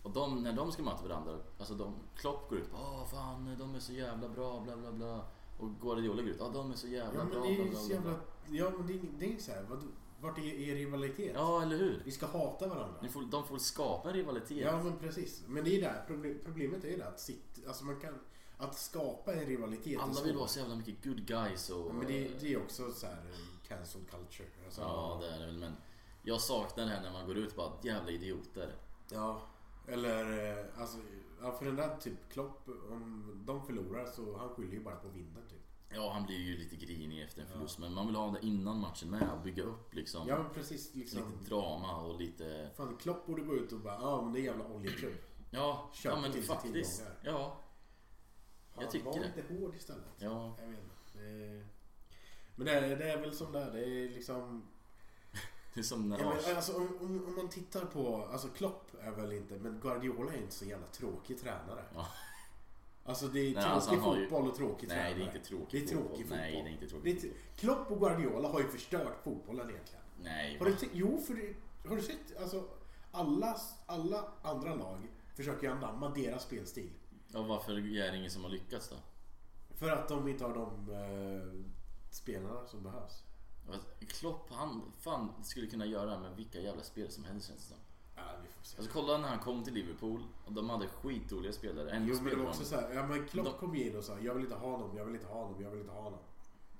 [0.03, 3.75] Och de, när de ska möta varandra, alltså de, Klopp går ut Åh fan, de
[3.75, 5.25] är så jävla bra, bla bla bla.
[5.59, 7.65] Och Guardiola går ut, ja de är så jävla Ja men bra, det är bla
[7.71, 7.93] bla bla.
[7.95, 8.13] jävla...
[8.49, 9.83] Ja men det är, det är ju såhär, vad,
[10.21, 11.31] vart är er rivalitet?
[11.35, 12.01] Ja, eller hur?
[12.05, 12.95] Vi ska hata varandra.
[13.01, 14.57] Ni får, de får skapa en rivalitet.
[14.57, 15.43] Ja men precis.
[15.47, 18.13] Men det är där, proble- problemet är ju det att sitt, alltså man kan,
[18.57, 21.87] att skapa en rivalitet Alla vill vara så jävla mycket good guys och...
[21.89, 23.21] Ja, men det, det är också så här
[23.67, 24.49] cancel culture.
[24.65, 25.75] Alltså, Ja, det är det väl, men
[26.23, 28.75] jag saknar det här när man går ut och bara jävla idioter.
[29.11, 29.41] Ja,
[29.87, 30.97] eller eh, alltså,
[31.41, 35.07] ja, för den där typ Klopp, om de förlorar så han skyller ju bara på
[35.07, 35.57] vinden typ.
[35.89, 38.79] Ja, han blir ju lite grinig efter en förlust, men man vill ha det innan
[38.79, 41.19] matchen med bygga upp liksom Ja precis liksom.
[41.19, 42.69] lite drama och lite...
[42.77, 45.13] Fan Klopp borde gå ut och bara, ja men det är jävla oljeklubb.
[45.51, 46.97] Ja, Köp ja men faktiskt.
[46.97, 47.19] tillgångar.
[47.23, 47.57] Ja,
[48.81, 49.31] Jag tycker var det.
[49.35, 50.03] lite hård istället.
[50.19, 50.55] ja.
[50.61, 51.63] Jag vet inte.
[52.55, 53.71] Men det är, det är väl som det är.
[53.71, 54.63] Det är liksom...
[55.73, 58.91] Det är som när Ja, men, alltså, om, om, om man tittar på, alltså Klopp
[59.01, 61.83] är väl inte, men Guardiola är inte så jävla tråkig tränare.
[61.95, 62.07] Ja.
[63.05, 65.13] Alltså det är Nej, tråkig alltså, har ju- fotboll och tråkig Nej, tränare.
[65.15, 66.37] det är inte tråkigt Det är tråkig fotboll.
[66.37, 67.45] Nej, det är inte Det är tråkigt t- fotboll.
[67.75, 70.03] Klopp och Guardiola har ju förstört fotbollen egentligen.
[70.23, 70.89] Nej, Har du sett?
[70.93, 71.53] Jo, för det,
[71.89, 72.41] har du sett?
[72.41, 72.63] Alltså,
[73.11, 76.89] alla, alla andra lag försöker ju anamma deras spelstil.
[77.33, 78.95] Ja, varför är det ingen som har lyckats då?
[79.75, 81.69] För att de inte har de eh,
[82.11, 83.23] spelarna som behövs.
[84.07, 87.59] Klopp, han fan skulle kunna göra det här med vilka jävla spel som helst känns
[87.59, 87.77] det som.
[88.15, 88.77] Ja, vi får se.
[88.77, 91.91] Alltså kolla när han kom till Liverpool och de hade skitdåliga spelare.
[91.91, 92.65] Ändå Jo, men det var också de.
[92.69, 94.97] så här, ja men Klopp De- kom in och sa jag vill inte ha honom,
[94.97, 96.19] jag vill inte ha honom, jag vill inte ha honom.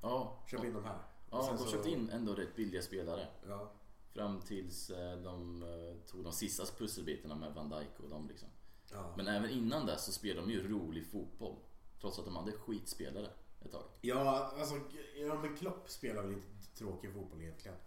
[0.01, 0.97] Ja, Köp in de här.
[1.31, 3.27] Ja, de så- köpte in ändå rätt billiga spelare.
[3.49, 3.71] Ja.
[4.13, 8.49] Fram tills eh, de eh, tog de sista pusselbitarna med Van Dijk och dem liksom.
[8.91, 9.13] Ja.
[9.17, 11.55] Men även innan det så spelade de ju rolig fotboll.
[12.01, 13.29] Trots att de hade skitspelare
[13.65, 13.83] ett tag.
[14.01, 14.75] ja, alltså,
[15.27, 16.47] ja men Klopp spelar väl inte
[16.77, 17.77] tråkig fotboll egentligen.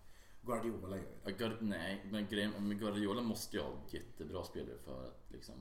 [0.43, 1.35] Guardiola gör det.
[1.45, 5.55] Ja, nej, men grejen Guardiola måste ju ha jättebra spelare för att liksom...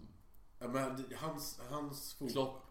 [0.60, 2.32] Ja, men hans, hans fotboll...
[2.34, 2.62] Klopp,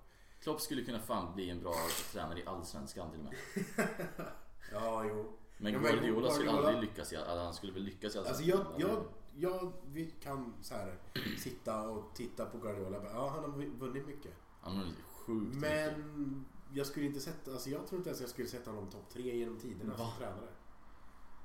[0.40, 1.74] Klopp skulle kunna fan bli en bra
[2.12, 3.34] tränare i Allsvenskan till och med.
[4.72, 5.38] Ja, jo.
[5.58, 8.18] Men Ja, men Guardiola skulle Guardiola- aldrig lyckas i, alltså, han skulle väl lyckas i
[8.18, 8.74] Alltså Allsvenskan.
[8.78, 9.04] jag, jag,
[9.40, 10.98] jag, vi kan så här
[11.38, 14.32] sitta och titta på Guardiola ja han har vunnit mycket.
[14.60, 15.60] Han har sjukt mycket.
[15.60, 19.10] Men jag skulle inte sätta, alltså jag tror inte ens jag skulle sätta honom topp
[19.12, 19.96] tre genom tiderna Va?
[19.98, 20.48] som tränare.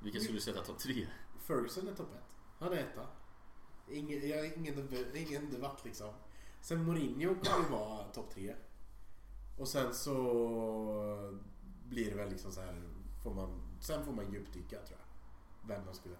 [0.01, 1.07] Vilka skulle du sätta topp tre?
[1.39, 2.23] Ferguson är topp ett.
[2.59, 3.07] Han är etta.
[3.87, 6.13] Ingen, jag, ingen, ingen debatt liksom.
[6.61, 8.55] Sen Mourinho kommer ju vara topp tre.
[9.57, 10.13] Och sen så
[11.89, 12.81] blir det väl liksom så här,
[13.23, 15.67] får man, sen får man djupdyka tror jag.
[15.67, 16.15] Vem man skulle.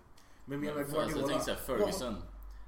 [0.46, 1.28] Men Men, menar alltså, jag Guardiola.
[1.34, 2.16] tänkte Ferguson.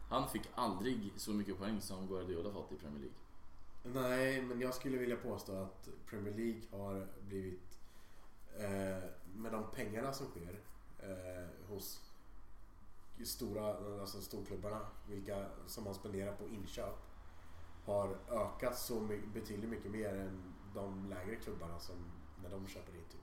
[0.09, 3.15] Han fick aldrig så mycket poäng som Guardiola fått i Premier League.
[4.01, 7.79] Nej, men jag skulle vilja påstå att Premier League har blivit
[8.57, 9.03] eh,
[9.35, 10.59] med de pengarna som sker
[10.99, 12.01] eh, hos
[13.25, 16.95] stora, alltså storklubbarna, vilka som man spenderar på inköp
[17.85, 21.95] har ökat så my- betydligt mycket mer än de lägre klubbarna som
[22.43, 23.21] när de köper in typ.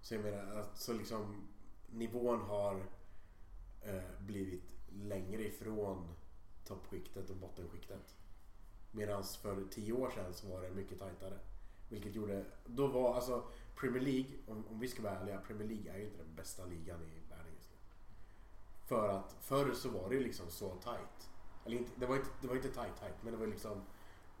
[0.00, 1.34] Så jag menar att så liksom
[1.92, 2.86] nivån har
[3.82, 6.14] eh, blivit längre ifrån
[6.64, 8.14] toppskiktet och bottenskiktet.
[8.90, 11.38] Medan för tio år sedan så var det mycket tajtare.
[11.88, 13.44] Vilket gjorde, då var alltså
[13.76, 16.64] Premier League, om, om vi ska vara ärliga, Premier League är ju inte den bästa
[16.64, 17.76] ligan i världen just nu.
[18.86, 21.30] För att förr så var det ju liksom så tight.
[21.64, 23.82] Eller inte, det var inte, det var inte tight tight men det var liksom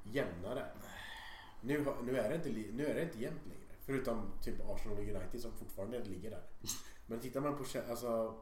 [0.02, 0.66] jämnare.
[1.60, 3.74] Nu, nu, är det inte, nu är det inte jämnt längre.
[3.80, 6.42] Förutom typ Arsenal och United som fortfarande ligger där.
[7.10, 8.34] Men tittar man på alltså,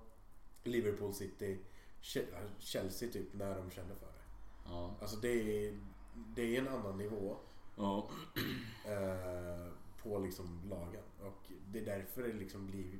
[0.65, 1.59] Liverpool City,
[2.03, 4.23] Che- Chelsea typ när de kände för det.
[4.65, 4.95] Ja.
[5.01, 5.29] Alltså det
[5.67, 5.79] är,
[6.15, 7.37] det är en annan nivå.
[7.77, 8.11] Ja.
[8.87, 11.03] eh, på liksom lagen.
[11.21, 12.99] Och det är därför det liksom blir,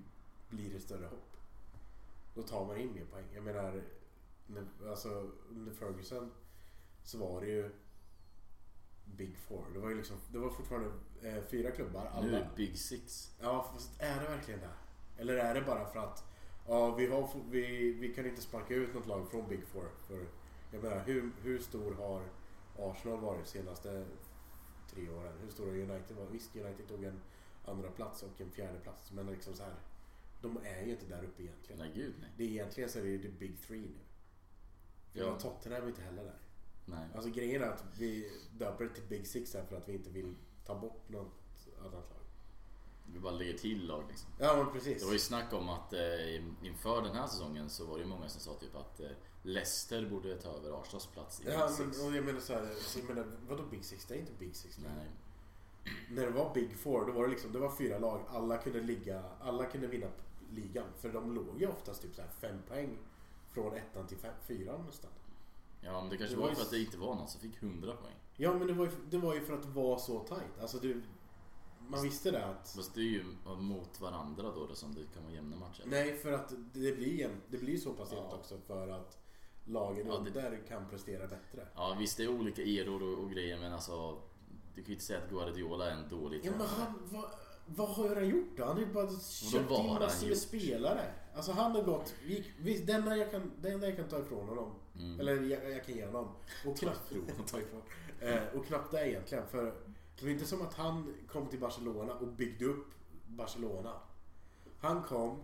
[0.49, 1.37] blir det större hopp.
[2.35, 3.27] Då tar man in mer poäng.
[3.35, 3.83] Jag menar,
[4.47, 6.31] när, alltså, under Ferguson
[7.05, 7.71] så var det ju
[9.05, 9.65] Big Four.
[9.73, 10.91] Det var ju liksom, det var fortfarande
[11.23, 12.03] eh, fyra klubbar.
[12.23, 12.39] Nu är Alla.
[12.39, 13.37] det Big Six.
[13.41, 14.71] Ja, fast är det verkligen det?
[15.19, 16.25] Eller är det bara för att
[16.67, 19.89] ja, vi, har, vi, vi kan inte sparka ut något lag från Big Four?
[20.07, 20.27] För,
[20.73, 22.23] jag menar, hur, hur stor har
[22.79, 24.07] Arsenal varit de senaste
[24.91, 25.33] tre åren?
[25.43, 26.31] Hur stor har United varit?
[26.31, 27.21] Visst, United tog en
[27.65, 29.75] andra plats och en fjärde plats men liksom så här,
[30.43, 31.79] de är ju inte där uppe egentligen.
[31.79, 32.31] Nej gud nej.
[32.37, 33.99] Det är egentligen så är det ju the Big Three nu.
[35.13, 35.39] För Ja.
[35.39, 36.39] Tottenham är inte heller där.
[36.85, 37.09] nej.
[37.15, 40.11] Alltså grejen är att vi döper det till Big Six här för att vi inte
[40.11, 40.35] vill
[40.67, 42.18] ta bort något annat lag.
[43.13, 44.31] Vi bara lägger till lag liksom.
[44.39, 45.01] Ja men precis.
[45.01, 48.09] Det var ju snack om att eh, inför den här säsongen så var det ju
[48.09, 49.07] många som sa typ att eh,
[49.43, 51.99] Leicester borde ta över Arsenals plats i Ja, Big Six.
[51.99, 54.05] men, och jag menar så här, så jag menar, vadå Big Six?
[54.07, 54.95] Det är inte Big Six längre.
[54.97, 55.95] Nej.
[56.11, 58.21] När det var Big Four, då var det liksom, det var fyra lag.
[58.29, 60.07] Alla kunde ligga, alla kunde vinna
[60.51, 60.87] ligan.
[61.01, 62.99] För de låg ju oftast typ så här fem poäng
[63.53, 65.11] från ettan till fem, fyran nästan.
[65.81, 67.41] Ja men det kanske Det var var ju för att det inte var någon som
[67.41, 68.15] fick 100 poäng.
[68.37, 70.61] Ja men det var ju, det var ju för att det var så tight.
[70.61, 71.03] Alltså du,
[71.89, 72.73] man visste det att...
[72.77, 73.25] Fast det är ju
[73.59, 75.83] mot varandra då, då som det kan vara jämna matcher.
[75.87, 78.37] Nej, för att det blir, jämnt- det blir så pass jämnt Ja.
[78.37, 79.19] också för att
[79.65, 81.67] lagen Ja, det- under kan prestera bättre.
[81.75, 84.19] Ja visst det är olika eror och, och grejer men alltså
[84.75, 86.77] Du kan ju inte säga att Guardiola är en dålig Ja men tränare.
[86.79, 87.31] han, vad,
[87.67, 88.65] vad har han gjort då?
[88.65, 91.13] Han har ju bara köpt in massor med spelare.
[91.35, 94.19] Alltså han har gått, vi, vi, det, enda jag kan, det enda jag kan ta
[94.19, 95.21] ifrån honom, Mm.
[95.21, 96.29] eller jag, jag kan ge honom,
[96.67, 97.13] och knappt,
[97.51, 97.83] ta ifrån,
[98.21, 99.47] eh, och knappt det egentligen.
[99.47, 99.75] För
[100.19, 102.87] det var inte som att han kom till Barcelona och byggde upp
[103.27, 103.93] Barcelona.
[104.81, 105.43] Han kom,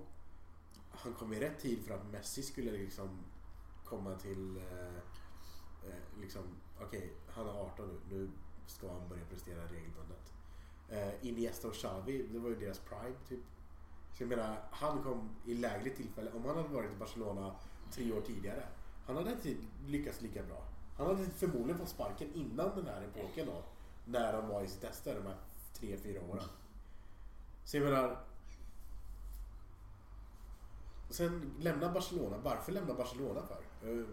[0.90, 3.18] han kom i rätt tid för att Messi skulle liksom
[3.84, 4.96] komma till, eh,
[5.88, 6.42] eh liksom,
[6.80, 8.30] okej, han är 18 nu, nu
[8.66, 10.32] ska han börja prestera regelbundet.
[10.88, 13.40] Eh, Iniesta och Xavi, det var ju deras prime typ.
[14.12, 16.32] Så jag menar, han kom i lägre tillfälle.
[16.32, 17.56] Om han hade varit i Barcelona
[17.90, 18.68] tre år tidigare,
[19.06, 19.54] han hade inte
[19.86, 20.64] lyckats lika bra.
[20.96, 23.62] Han hade förmodligen fått sparken innan den här epoken då.
[24.04, 25.36] När han var i sitt tester, de här
[25.74, 26.44] tre, fyra åren.
[27.64, 28.24] Så jag menar...
[31.10, 32.38] Sen lämna Barcelona.
[32.38, 33.88] Varför lämna Barcelona för?
[33.90, 34.04] Eh,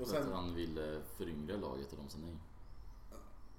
[0.00, 2.36] Och För att sen, han ville föryngra laget och de sa nej.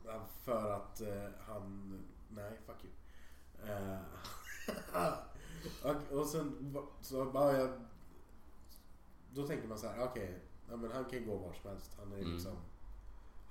[0.05, 1.93] Ja, För att eh, han...
[2.29, 2.93] Nej, fuck you.
[3.71, 3.99] Eh,
[6.11, 7.69] och, och sen så bara jag...
[9.33, 11.91] Då tänker man så här, okej, ja, men han kan ju gå vart som helst.
[11.99, 12.31] Han är Mm.
[12.33, 12.55] liksom...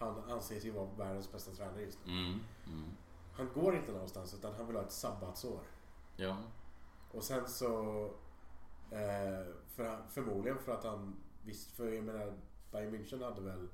[0.03, 2.13] Han anses ju vara världens bästa tränare just nu.
[2.13, 2.41] Mm.
[2.67, 2.85] Mm.
[3.33, 5.61] Han går inte någonstans utan han vill ha ett sabbatsår.
[6.17, 6.37] Ja.
[7.13, 8.05] Och sen så...
[8.91, 11.17] Eh, för, förmodligen för att han...
[11.45, 12.33] Visst, för jag menar,
[12.73, 13.69] Bayern München hade väl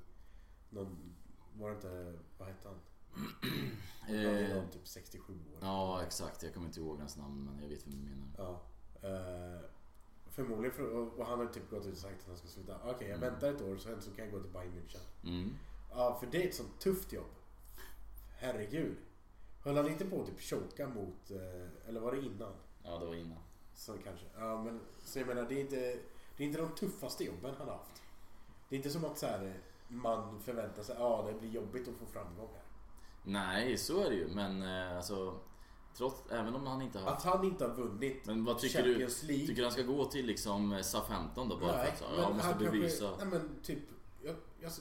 [0.69, 1.15] någon...
[1.53, 2.19] Var det inte...
[2.37, 2.77] Vad hette han?
[4.01, 5.39] Han var Eh, någon typ 67 år.
[5.61, 8.27] ja exakt, jag kommer inte ihåg hans namn men jag vet vem du menar.
[8.37, 8.61] Ja.
[9.07, 9.61] Eh,
[10.29, 12.75] förmodligen, för, och, och han har typ gått ut och sagt att han ska sluta.
[12.83, 13.29] Okej, jag Mm.
[13.31, 14.99] väntar ett år sen så kan jag gå till Bayern München.
[15.91, 17.31] Ja, för det är ett sånt tufft jobb.
[18.37, 18.97] Herregud.
[19.63, 22.53] Höll han inte på att typ choka mot, eh, eller var det innan?
[22.83, 23.37] Ja det var innan.
[23.73, 24.25] Så kanske.
[24.37, 25.99] Ja, men så jag menar, det är inte,
[26.37, 28.01] det är inte de tuffaste jobben han har haft.
[28.69, 29.53] Det är inte som att så här,
[29.87, 32.63] man förväntar sig, ja det blir jobbigt att få framgång här.
[33.23, 35.39] Nej så är det ju men eh, alltså
[35.97, 38.89] Trots, även om han inte har Att han inte har vunnit Men vad tycker du?
[38.89, 39.47] Champions League.
[39.47, 42.35] Tycker du han ska gå till liksom Southampton då bara för att så, men jag
[42.35, 43.05] måste han bevisa?
[43.07, 43.79] Kanske, nej men typ,
[44.21, 44.71] jag, jag,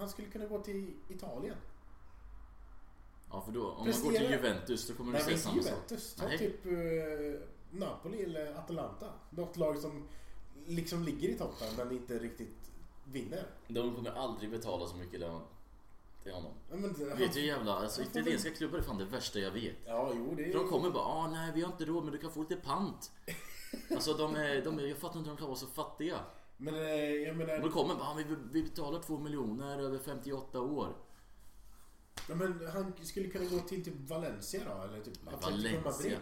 [0.00, 1.56] han skulle kunna gå till Italien.
[3.30, 5.42] Ja för då, om man Prestera- går till Juventus då kommer du Nej säga inte
[5.42, 5.72] samma sak.
[5.72, 6.14] Juventus.
[6.14, 6.38] Ta Nej.
[6.38, 9.12] typ eh, Napoli eller Atalanta.
[9.30, 10.08] Något lag som
[10.66, 12.70] liksom ligger i toppen men inte riktigt
[13.04, 13.46] vinner.
[13.68, 15.40] De kommer aldrig betala så mycket lön
[16.22, 16.52] till honom.
[16.70, 19.76] Men, han, Vet du jävla, alltså italienska klubbar är fan det värsta jag vet.
[19.86, 20.52] Ja, jo det är...
[20.52, 22.56] För de kommer bara, ah nej vi har inte råd men du kan få lite
[22.56, 23.12] pant.
[23.94, 26.20] Alltså de är, de är, jag fattar inte hur de kan vara så fattiga.
[26.60, 27.54] Men eh, jag menar...
[27.56, 30.88] Och de kommer bara, vi, vi betalar två miljoner över 58 år.
[32.28, 34.82] Ja, men han skulle kunna gå till typ Valencia då?
[34.82, 36.18] Eller typ Atletico Valencia?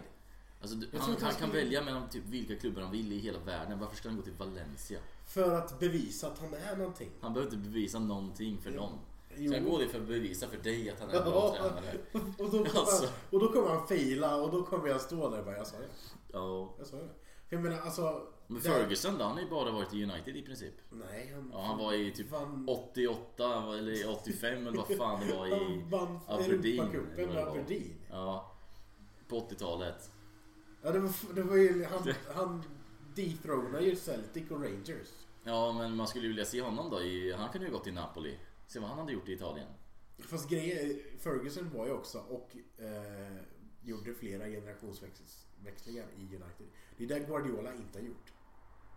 [0.61, 3.13] Alltså, du, Jag han, han han kan skulle- välja mellan typ vilka klubbar han vill
[3.13, 3.79] i hela världen.
[3.79, 4.99] Varför ska han gå till Valencia?
[5.27, 7.11] För att bevisa att han är någonting.
[7.21, 8.99] Han behöver inte bevisa någonting för någon.
[9.37, 9.51] Jo.
[9.53, 11.63] Ska han gå dit för att bevisa för dig att han är en bra Ja,
[11.63, 11.99] tränare?
[12.39, 13.05] och, då kommer Alltså.
[13.07, 15.67] han, och då kommer han faila och då kommer jag stå där och bara, jag
[15.67, 15.89] sa det.
[16.33, 16.75] Ja.
[16.79, 17.09] Jag sa det.
[17.49, 18.27] För jag menar alltså...
[18.51, 20.75] Men Ferguson då, han har ju bara varit i United i princip.
[20.91, 21.51] Nej, han...
[21.53, 25.51] Ja, han var i typ vann, 88 eller 85 eller vad fan det var i...
[25.51, 27.49] Han vann Aberdeen, Europacupen med.
[27.49, 27.95] Aberdeen.
[28.11, 28.57] Ja.
[29.29, 30.11] På 80-talet.
[30.83, 31.85] Ja, det var, det var ju...
[31.85, 32.63] Han, han
[33.15, 35.09] dethronade ju Celtic och Rangers.
[35.45, 37.33] Ja, men man skulle ju vilja se honom då i...
[37.33, 38.39] Han kunde ju gått till Napoli.
[38.67, 39.69] Se vad han hade gjort i Italien.
[40.19, 43.37] Fast grejen Ferguson var ju också och eh,
[43.83, 46.67] gjorde flera generationsväxlingar i United.
[46.97, 48.33] Det är det Guardiola inte har gjort.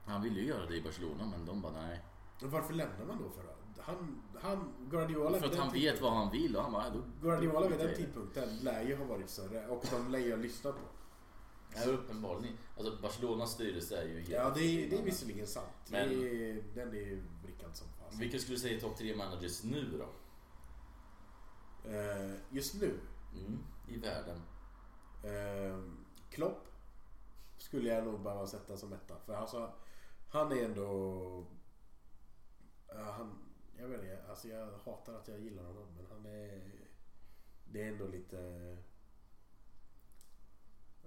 [0.05, 2.01] Han ville ju göra det i Barcelona men de bara nej.
[2.41, 3.49] Men varför lämnar man då för då?
[3.81, 7.01] Han, han, Guardiola För att han vet vad han vill och han bara, då...
[7.21, 10.75] Guardiola vid den tidpunkten lär ju ha varit större och de lär ju ha lyssnat
[10.75, 10.81] på.
[11.75, 12.57] Ja, uppenbarligen.
[12.77, 14.29] Alltså Barcelonas styrelse är ju helt...
[14.29, 15.67] Ja, det är, det är visserligen sant.
[15.89, 18.19] Men- Det är, den är ju vrickad som fan.
[18.19, 20.09] Vilka skulle du säga är topp tre managers nu då?
[21.89, 22.99] Eh, just nu,
[23.37, 24.41] Mm, I världen.
[25.23, 25.79] eh,
[26.29, 26.67] Klopp
[27.57, 29.15] skulle jag nog behöva sätta som etta.
[29.25, 29.73] För alltså,
[30.31, 31.45] han är ändå...
[32.87, 33.39] ja, han,
[33.77, 36.61] jag vet inte, alltså jag hatar att jag gillar honom men han är...
[37.65, 38.77] Det är ändå lite...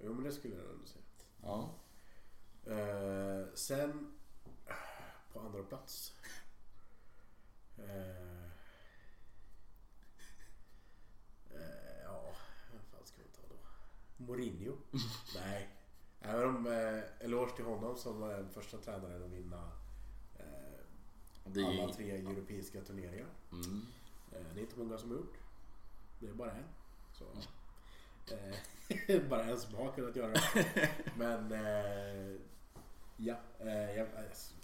[0.01, 1.05] Jo men det skulle jag ändå säga.
[1.43, 1.75] Ja.
[2.67, 4.15] Eh, sen
[5.33, 6.15] på andra plats.
[7.79, 8.45] Eh,
[11.51, 12.35] eh, ja,
[12.73, 13.57] vad fan ska vi ta då?
[14.25, 14.77] Mourinho?
[15.35, 15.74] Nej.
[16.29, 19.71] Även om eh, eloge till honom som var den första tränaren att vinna
[20.39, 23.27] eh, alla tre europeiska turneringar.
[23.53, 23.83] Mm.
[24.33, 25.35] Eh, det är inte många som har gjort.
[26.19, 26.65] Det är bara en.
[27.13, 27.25] Så.
[29.07, 30.91] Eh, bara en som har kunnat göra det.
[31.17, 32.41] Men eh,
[33.17, 34.55] ja, eh, jag, alltså,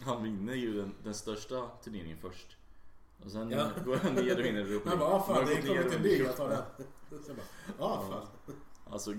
[0.00, 2.56] Han vinner ju den, den största turneringen först.
[3.24, 3.70] Och sen Ja.
[3.84, 6.36] går han ner och vinner Europa Han bara, ah, fan det kommer och ny, jag
[6.36, 6.62] tar den.
[7.10, 8.26] jag bara, ah, fan.
[8.90, 9.14] Alltså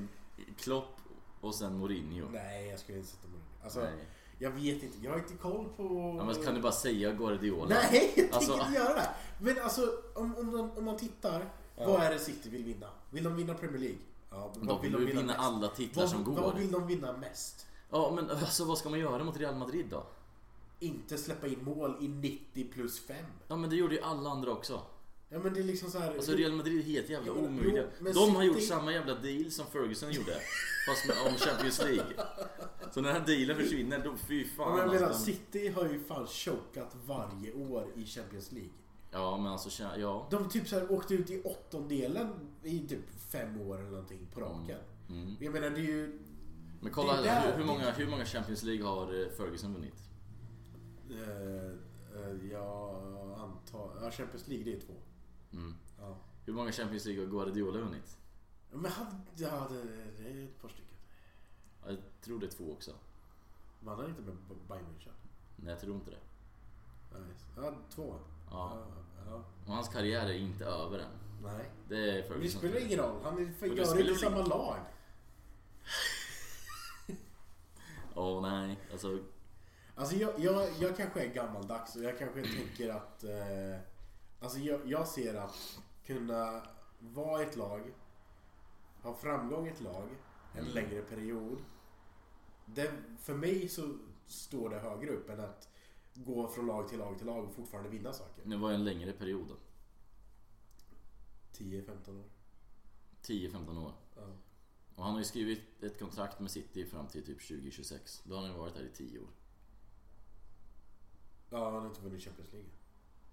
[0.58, 1.01] Klopp
[1.42, 2.28] och sen Mourinho.
[2.32, 3.48] Nej, jag skulle inte sätta Mourinho.
[3.64, 3.94] Alltså, Nej.
[4.40, 6.16] jag vet inte, jag har inte koll på...
[6.20, 7.76] Ja, men kan du bara säga Guardiola?
[7.92, 9.10] Nej, jag Alltså- tänker inte göra det.
[9.40, 9.82] Men alltså,
[10.16, 11.46] om, om, man, om man tittar.
[11.78, 12.88] Vad är det City vill vinna?
[13.10, 13.98] Vill de vinna Premier League?
[14.30, 15.40] Ja, men De vill ju vinna mest?
[15.40, 16.34] alla titlar vad, som går.
[16.42, 17.66] Vad vill de vinna mest?
[17.90, 20.04] Ja men alltså vad ska man göra mot Real Madrid då?
[20.80, 23.16] Inte släppa in mål i 90 plus 5.
[23.48, 24.82] Ja men det gjorde ju alla andra också.
[25.34, 26.14] Ja men det är liksom så här.
[26.16, 27.84] Alltså Real Madrid är helt jävla omöjliga.
[28.00, 30.36] jo, De har gjort samma jävla deal som Ferguson gjorde.
[30.88, 32.14] Fast med, om Champions League.
[32.92, 35.26] Så när den här dealen försvinner, då fy Ja, fan men jag menar, alltså.
[35.26, 38.72] City har ju fan chokat varje år i Champions League.
[39.12, 40.28] Ja men alltså ja.
[40.32, 42.28] De typ så här åkte ut i åttondelen
[42.64, 44.80] i typ fem år eller någonting på raken.
[45.10, 45.36] Mm.
[45.40, 46.20] Jag menar det är ju...
[46.82, 49.96] Men kolla hur, hur, många, hur många Champions League har eh, Ferguson vunnit?
[51.10, 51.18] Eh,
[52.22, 52.96] eh, jag
[53.38, 53.92] antar...
[54.02, 54.94] Ja, Champions League det är två.
[55.54, 55.76] Mm.
[56.00, 56.18] Ja.
[56.46, 58.18] Hur många Champions League har Guardiola vunnit?
[58.72, 59.22] Men han...
[59.36, 59.84] Ja, det,
[60.18, 60.98] det är ett par stycken.
[61.86, 62.92] Jag tror det är två också.
[63.80, 64.38] Vann han inte med
[64.68, 65.12] Bayern München?
[65.56, 66.18] Nej jag tror inte det.
[67.12, 67.22] Nej.
[67.58, 68.16] Ja, två.
[68.52, 68.84] Ja.
[69.30, 69.44] ja.
[69.66, 71.12] Och hans karriär är inte över än.
[71.44, 71.72] Nej.
[71.90, 73.22] Det är det spelar ingen roll.
[73.24, 74.78] Han gör inte samma lag.
[78.16, 79.20] Åh nej, alltså.
[79.96, 83.24] Alltså jag, jag, jag kanske är gammaldags och jag kanske tänker att...
[83.24, 83.80] Eh,
[84.42, 86.68] alltså jag, jag ser att kunna
[87.00, 87.94] vara ett lag,
[89.02, 90.10] ha framgång i ett lag
[90.54, 90.74] en Mm.
[90.74, 91.58] längre period.
[92.66, 95.70] Det, för mig så står det högre upp än att
[96.14, 98.46] gå från lag till lag till lag och fortfarande vinna saker.
[98.46, 99.56] Nu var en längre period då.
[101.54, 102.30] 10-15 år.
[103.22, 103.94] 10-15 år.
[104.16, 104.22] Ja.
[104.96, 108.22] Och han har ju skrivit ett kontrakt med City fram till typ 2026.
[108.26, 109.28] Då har han ju varit där i 10 år.
[111.50, 112.70] ja, han har inte vunnit Champions League.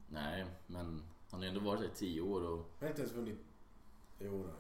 [0.09, 3.03] Nej, men han har ju ändå varit där i 10 år och Han har inte
[3.03, 3.39] ens vunnit...
[4.19, 4.53] Jo, har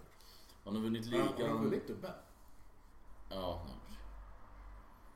[0.64, 1.64] han har vunnit han- Har han ligan.
[1.64, 2.10] vunnit dubbel?
[3.30, 3.66] Ja,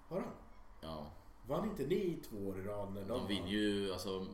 [0.09, 0.33] har han?
[0.81, 1.11] ja.
[1.47, 2.93] Vann inte ni två år i rad?
[2.95, 4.27] När De vinner ju, alltså,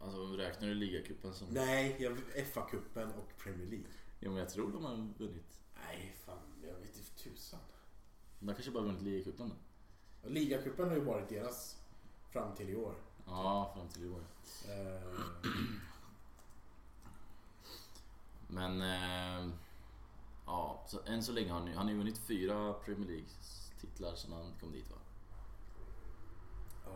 [0.00, 1.48] alltså räknar du ligacupen som...
[1.50, 2.16] Nej, jag
[2.52, 3.86] FA-cupen och Premier League.
[4.20, 5.60] Ja men jag tror de har vunnit.
[5.86, 6.38] Nej, fan.
[6.62, 7.60] Jag vet inte tusan.
[8.38, 9.48] De kanske bara vunnit ligacupen
[10.22, 10.28] då.
[10.28, 11.76] Ligacupen har ju varit deras
[12.30, 12.94] fram till i år.
[13.30, 14.20] Ja, fram till i år.
[14.68, 15.18] Eh,
[18.48, 18.80] Men...
[18.82, 19.48] Eh,
[20.46, 23.70] ja, så än så länge har han, ju- han har ju vunnit fyra Premier Leagues
[23.80, 24.96] titlar sedan han kom dit va?
[26.86, 26.92] ja.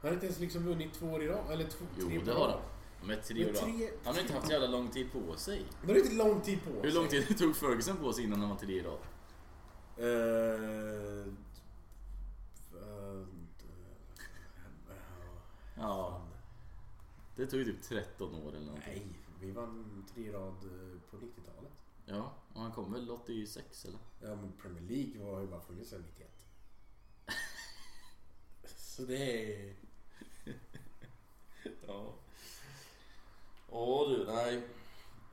[0.00, 1.50] Han har inte ens liksom vunnit två år i rad.
[1.50, 2.60] Eller två, Jo, tre det på har han.
[3.08, 3.54] Med tre år.
[3.54, 5.64] tre- Han har inte haft så jävla lång tid på sig.
[5.86, 8.50] Det är inte lång tid på Hur lång tid tog Ferguson på sig innan han
[8.50, 8.98] var tre i rad?
[9.96, 11.26] Eh,
[12.80, 13.26] eh,
[15.82, 16.22] Ja,
[17.36, 18.92] det tog ju typ 13 år eller någonting.
[18.94, 21.72] Nej, vi vann tre rad eh, på 90-talet.
[22.06, 23.98] Ja, och han kom väl 86 eller?
[24.20, 26.30] Ja, men Premier League har ju bara funnits sedan 91.
[28.76, 29.74] Så det är...
[31.86, 32.14] Ja.
[33.68, 34.62] Åh du, nej.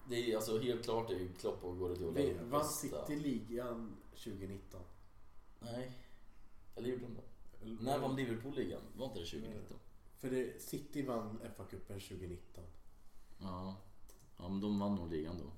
[0.07, 2.11] Det är alltså helt klart det är Klopp och Guardiola.
[2.11, 3.05] Vi vann bästa.
[3.05, 4.81] City ligan 2019.
[5.59, 5.91] Nej.
[6.75, 7.83] Eller gjorde de det?
[7.83, 8.81] När vann Liverpool ligan?
[8.97, 9.77] Var inte det 2019?
[10.19, 12.63] För det, City vann FA-cupen 2019.
[13.41, 13.75] Ja.
[14.37, 15.51] de, de vann nog ligan då.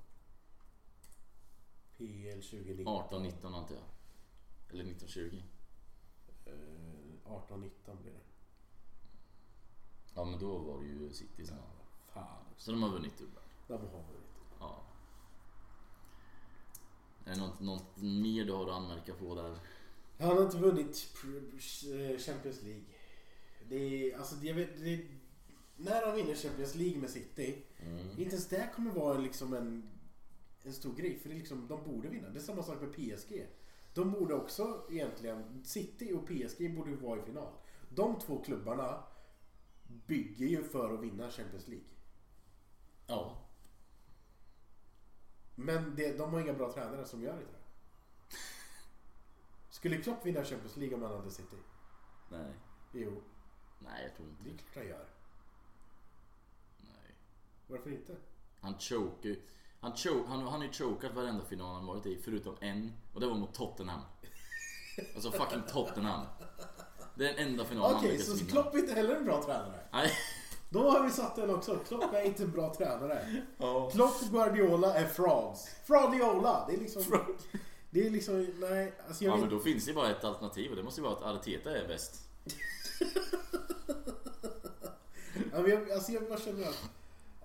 [1.96, 2.86] PL 2019.
[2.86, 3.84] 18, 19 antar jag.
[4.70, 5.44] Eller 19, 20.
[6.44, 6.52] Eh,
[7.24, 8.18] 18, 19 blir det.
[10.14, 11.58] Ja men då var det ju City sen.
[12.06, 12.44] Fan.
[12.56, 13.42] Så de har vunnit dubbel.
[13.68, 14.30] De har vunnit.
[14.60, 14.82] Ja.
[17.24, 19.58] Är det något, något mer du har att anmärka på där?
[20.18, 20.96] Han har inte vunnit
[22.18, 22.84] Champions League.
[23.68, 23.76] Det
[24.12, 25.06] är, alltså, jag vet, det,
[25.76, 27.98] när han vinner Champions League med City, Mm.
[28.10, 29.90] inte ens det kommer vara liksom en,
[30.62, 31.18] en stor grej.
[31.18, 32.28] För det är liksom, de borde vinna.
[32.28, 33.46] Det är samma sak med PSG.
[33.94, 37.52] De borde också egentligen, City och PSG borde vara i final.
[37.88, 39.02] De två klubbarna
[40.06, 41.86] bygger ju för att vinna Champions League.
[43.06, 43.38] Ja.
[45.54, 47.46] Men det, de har inga bra tränare som gör det.
[49.70, 51.56] Skulle Klopp vinna Champions League om han hade City?
[52.30, 52.52] Nej.
[52.92, 53.22] Jo,
[53.84, 55.06] Nej jag tror inte det är klart han gör.
[56.78, 57.14] Nej.
[57.66, 58.16] Varför inte?
[58.60, 59.42] Han chokar ju.
[59.80, 63.20] Han, choke, han, han har ju chokat varenda final han varit i förutom en och
[63.20, 64.00] det var mot Tottenham.
[65.14, 66.26] Alltså fucking Tottenham.
[67.14, 68.50] Det är den enda finalen han Okej, lyckats så vinna.
[68.50, 69.80] Klopp är inte heller en bra tränare.
[69.92, 70.10] Nej.
[70.70, 71.76] Då har vi satt den också.
[71.76, 73.42] Klopp är inte en bra tränare.
[73.58, 73.90] Ja.
[73.90, 75.68] Klopp Guardiola är frauds.
[75.84, 76.64] Fraudiola!
[76.68, 77.02] Det är liksom...
[77.90, 80.70] Det är liksom, nej, alltså jag Ja vet men då finns det bara ett alternativ
[80.70, 82.28] och det måste ju vara att Arteta är bäst.
[85.52, 86.90] Ja, men jag, alltså jag bara känner att...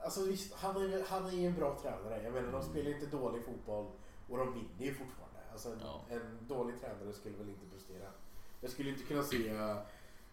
[0.04, 2.24] Alltså visst, han är, han är ju en bra tränare.
[2.24, 3.86] Jag menar, de spelar inte dålig fotboll
[4.30, 5.40] och de vinner ju fortfarande.
[5.52, 6.02] Alltså en, Ja.
[6.10, 8.10] en dålig tränare skulle väl inte prestera.
[8.62, 9.50] Jag skulle inte kunna se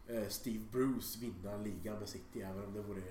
[0.08, 3.02] eh, Steve Bruce vinna ligan med City, även om det vore,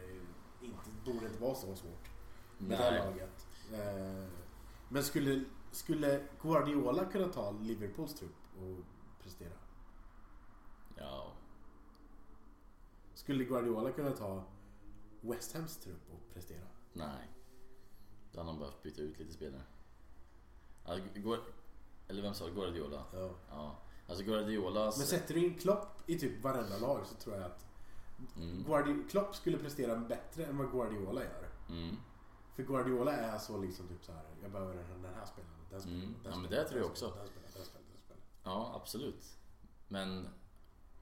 [0.61, 2.09] inte, borde inte vara så svårt.
[2.57, 3.47] Med det laget.
[3.73, 4.27] Eh,
[4.89, 8.85] men skulle, skulle Guardiola kunna ta Liverpools trupp och
[9.23, 9.53] prestera?
[10.97, 11.31] Ja.
[13.13, 14.43] Skulle Guardiola kunna ta
[15.23, 16.65] West Hams trupp och prestera?
[16.93, 17.27] Nej.
[18.31, 19.61] Då hade han behövt byta ut lite spelare.
[20.85, 21.39] Ja, Guard...
[22.07, 22.51] Eller vem sa det?
[22.51, 23.03] Guardiola?
[23.13, 23.31] Ja.
[23.49, 23.79] Ja.
[24.07, 24.97] Alltså Guardiolas...
[24.97, 27.65] Men sätter du in Klopp i typ varenda lag så tror jag att
[28.37, 28.65] Mm.
[28.65, 31.49] Guardi- Klopp skulle prestera bättre än vad Guardiola gör.
[31.69, 31.95] Mm.
[32.55, 34.23] För Guardiola är så liksom typ så här.
[34.41, 36.15] jag behöver den här, den här spelaren, den spelaren, Mm.
[36.23, 37.09] den Ja, men spelaren, det tror jag också.
[37.09, 38.23] spelaren, Den spelaren, den spelaren, den spelaren.
[38.43, 39.37] Ja, absolut.
[39.87, 40.27] Men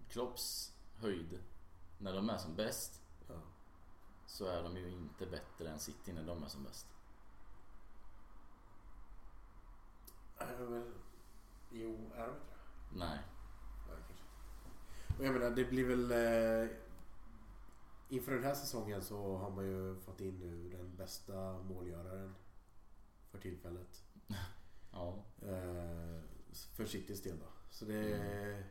[0.10, 1.40] Klopps höjd,
[1.98, 3.34] när de är som bäst, Ja.
[4.32, 6.88] Så är de ju inte bättre än City när de är som bäst.
[11.72, 12.98] Jo, är de inte det?
[13.00, 13.20] Nej.
[13.88, 14.14] Kanske.
[15.18, 16.12] Och jag menar, det blir väl...
[16.12, 16.78] Eh,
[18.10, 22.36] inför den här säsongen så har man ju fått in nu den bästa målgöraren
[23.32, 24.04] för tillfället.
[24.94, 25.24] Ja.
[25.42, 26.22] Eh,
[26.76, 27.46] för Citys del då.
[27.70, 28.64] Så det...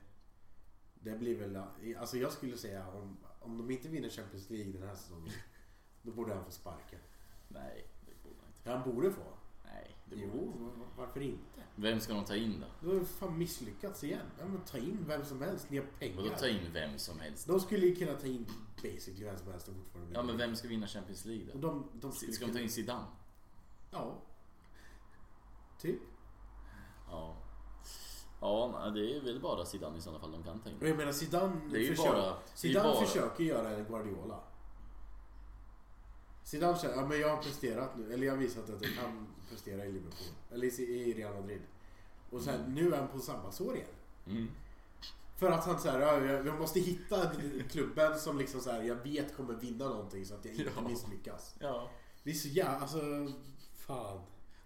[0.95, 1.57] Det blir väl...
[1.99, 5.33] Alltså jag skulle säga om, om de inte vinner Champions League den här säsongen.
[6.03, 6.99] Då borde han få sparken.
[7.49, 8.71] Nej, det borde han inte.
[8.71, 9.23] Han borde få.
[9.65, 10.87] Nej, det borde Jo, inte.
[10.97, 11.63] varför inte?
[11.75, 12.67] Vem ska de ta in då?
[12.87, 14.27] Då har vi fan misslyckats igen.
[14.39, 15.71] Ja, men ta in vem som helst.
[15.71, 16.17] Ni har pengar.
[16.17, 17.47] Vadå ta in vem som helst?
[17.47, 18.47] De skulle ju kunna ta in
[18.83, 21.69] basically vem som helst och fortfarande Ja men vem ska vinna Champions League Och då?
[21.69, 23.07] de, de skulle Ska de ta in Zidane?
[23.91, 24.19] Ja.
[25.81, 25.99] Typ.
[27.11, 27.37] Ja.
[28.41, 30.79] Ja, det är väl bara Zidane i sådana fall de kan in.
[30.81, 34.41] Och jag menar Zidane, Det är försöker, bara- Zidane bara- försöker göra en Guardiola.
[36.45, 39.27] Zidane säger ja, men jag har presterat nu, eller jag har visat att jag kan
[39.51, 40.29] prestera i Liverpool.
[40.51, 41.61] Eller i, Real Madrid.
[42.31, 42.75] Och sen, Mm.
[42.75, 43.89] nu är han på samma sår igen.
[44.27, 44.49] Mm.
[45.37, 47.31] För att han säger ja, jag, jag måste hitta
[47.71, 50.89] klubben som liksom så här, jag vet kommer vinna någonting så att jag inte Ja.
[50.89, 51.55] misslyckas.
[51.59, 51.91] Ja.
[52.23, 52.99] Det är så jävla, alltså,
[53.77, 54.21] fan.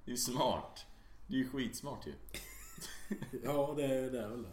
[0.05, 0.87] Det är ju smart.
[1.27, 2.15] Det är ju skitsmart ju.
[3.45, 4.53] Ja, det, det är väl det.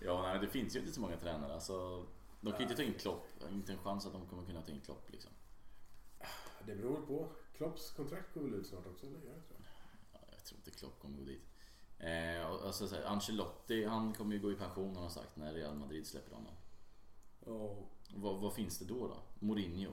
[0.00, 1.54] Ja, nej, det finns ju inte så många tränare.
[1.54, 2.06] Alltså,
[2.40, 3.26] de kan ju inte ta in Klopp.
[3.40, 5.30] Jag inte en chans att de kommer kunna ta in Klopp liksom.
[6.66, 7.28] Det beror på.
[7.56, 9.60] Klopps kontrakt går väl ut snart också, eller det, tror jag.
[10.12, 11.42] Ja, jag tror inte Klopp kommer gå dit.
[11.98, 15.36] Eh, och- alltså, så här, Ancelotti, han kommer ju gå i pension har han sagt
[15.36, 16.54] när Real Madrid släpper honom.
[17.46, 17.76] Ja.
[18.14, 19.16] Vad, vad finns det då då?
[19.46, 19.92] Mourinho?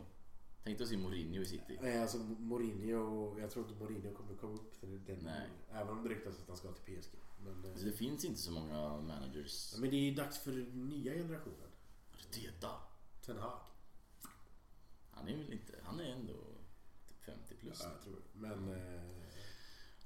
[0.63, 1.79] Tänk dig att se Mourinho i City.
[1.81, 5.49] Nej, alltså Mourinho, jag tror inte Mourinho kommer komma upp till den Nej.
[5.71, 7.11] Även om det ryktas att han ska till PSG.
[7.43, 9.75] Men, eh, det finns inte så många managers.
[9.77, 11.69] men det är dags för den nya generationen.
[12.13, 12.69] Arteta.
[13.25, 13.59] Ten Hag.
[15.11, 16.33] Han är väl inte, han är ändå
[17.07, 17.79] typ 50 plus.
[17.83, 18.39] Ja, jag tror det.
[18.39, 18.73] Men...
[18.73, 19.01] Eh,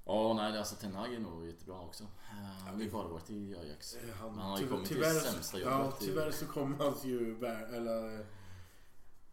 [0.06, 2.04] Ja, nej alltså Ten Hag är nog jättebra också.
[2.04, 3.98] Eh, Han har ju bara varit i Ajax.
[4.20, 5.74] han, Men han har ju tyvärr- kommit till tyvärr, det sämsta jobbet.
[5.74, 7.46] Ja, i- tyvärr så kommer hans ju...
[7.46, 8.20] Eller...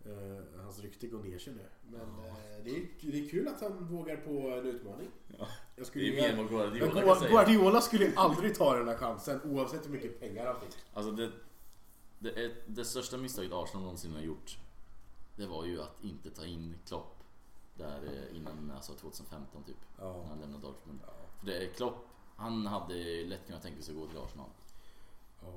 [0.05, 1.69] Eh, hans rykte går ner sig nu.
[1.91, 2.35] Men eh,
[2.65, 5.09] det, är, det är kul att han vågar på en utmaning.
[5.39, 5.49] Ja,
[5.79, 7.31] Jag Det skulle är ju- mer än vad Guardiola Men kan säga.
[7.31, 10.77] Guardiola skulle aldrig ta den här chansen oavsett hur mycket pengar han fick.
[10.95, 11.33] Alltså det,
[12.19, 14.59] det, är, det största misstaget Arsenal någonsin har gjort
[15.37, 17.25] Det var ju att inte ta in Klopp
[17.75, 19.77] Där eh, innan alltså 2015 typ.
[19.99, 20.25] När Ja.
[20.29, 21.01] han lämnade Dortmund.
[21.07, 21.13] Ja.
[21.39, 22.07] För det är Klopp,
[22.37, 24.49] han hade lätt kunnat tänka sig att gå till Arsenal.
[25.43, 25.49] Ja.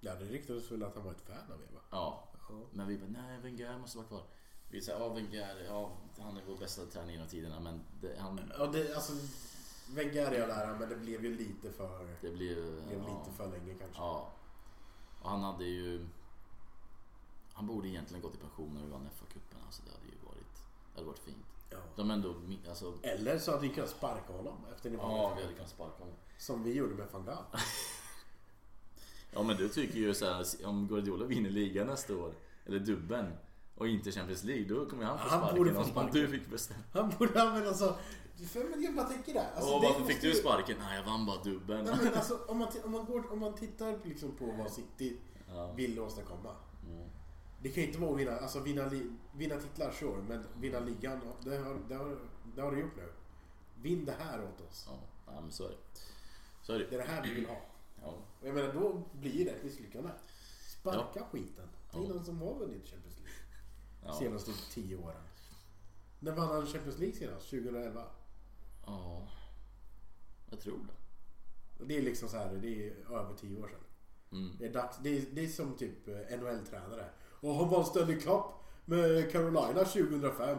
[0.00, 1.80] Ja, det ryktades väl att han var ett fan av er va?
[1.90, 2.54] Ja, Ja.
[2.72, 4.22] men vi bara nej Wenger måste vara kvar.
[4.70, 8.52] Vi säger ja Wenger, ja han är vår bästa tränare genom tiderna men det, han,
[8.58, 9.12] Ja, det, alltså
[9.94, 12.04] Wenger är jag där men det blev ju lite för...
[12.04, 12.28] det.
[12.28, 12.58] Det blev
[12.92, 13.98] ja, lite för länge kanske.
[13.98, 14.32] Ja.
[15.22, 16.06] Och han hade ju...
[17.52, 19.66] Han borde egentligen gått i pension när vi vann FA-cupen.
[19.66, 20.54] Alltså det hade ju varit...
[20.92, 21.46] Det hade varit fint.
[21.70, 21.78] Ja.
[21.96, 22.34] De ändå...
[22.68, 25.10] Alltså, Eller så hade vi kunnat sparka honom efter ni vann.
[25.10, 26.14] ja, vi hade kunnat sparka honom.
[26.38, 27.44] Som vi gjorde med van Gaal.
[29.30, 32.34] Ja men du tycker ju så här, om Guardiola vinner ligan nästa år,
[32.66, 33.32] eller dubben
[33.78, 36.12] och inte Champions League, då kommer han få Han sparken borde få om sparken.
[36.14, 36.80] du fick bestämma.
[36.92, 37.94] Han borde använda så...
[38.48, 39.50] För men jag bara tänker där.
[39.56, 40.76] Alltså, det varför fick du sparken?
[40.78, 41.84] Nej, jag vann bara dubben.
[41.84, 45.16] Nej, men alltså, om, man, om, man går, om man tittar liksom på vad City
[45.54, 45.72] Ja.
[45.72, 46.54] vill åstadkomma.
[46.88, 47.08] Mm.
[47.62, 48.90] Det kan ju inte vara att vinna, alltså vinna,
[49.32, 52.18] vinna titlar, sure, men vinna ligan, det har, det, har,
[52.54, 53.12] det har du gjort nu.
[53.82, 54.86] Vinn det här åt oss.
[54.88, 55.76] Ja, ja, men så är det.
[56.62, 56.86] Så är det.
[56.90, 57.60] Det är det här vi vill ha.
[58.02, 58.06] Ja.
[58.40, 60.10] Och jag menar, då blir det ett misslyckande.
[60.80, 61.68] Sparka skiten.
[61.92, 62.14] Ta in Ja.
[62.14, 63.07] någon som har vunnit Champions
[64.08, 64.18] Ja.
[64.18, 65.22] senaste tio åren.
[66.18, 67.50] När vann han Champions League senast?
[67.50, 68.04] 2011?
[68.86, 69.28] ja.
[70.50, 71.84] Jag tror det.
[71.84, 73.80] Det är liksom så här, det är över tio år sedan.
[74.32, 74.56] Mm.
[74.58, 77.04] Det är, dags, det är, det är som typ eh, NHL-tränare.
[77.40, 78.44] Och han vann Stanley Cup
[78.84, 80.58] med Carolina 2005.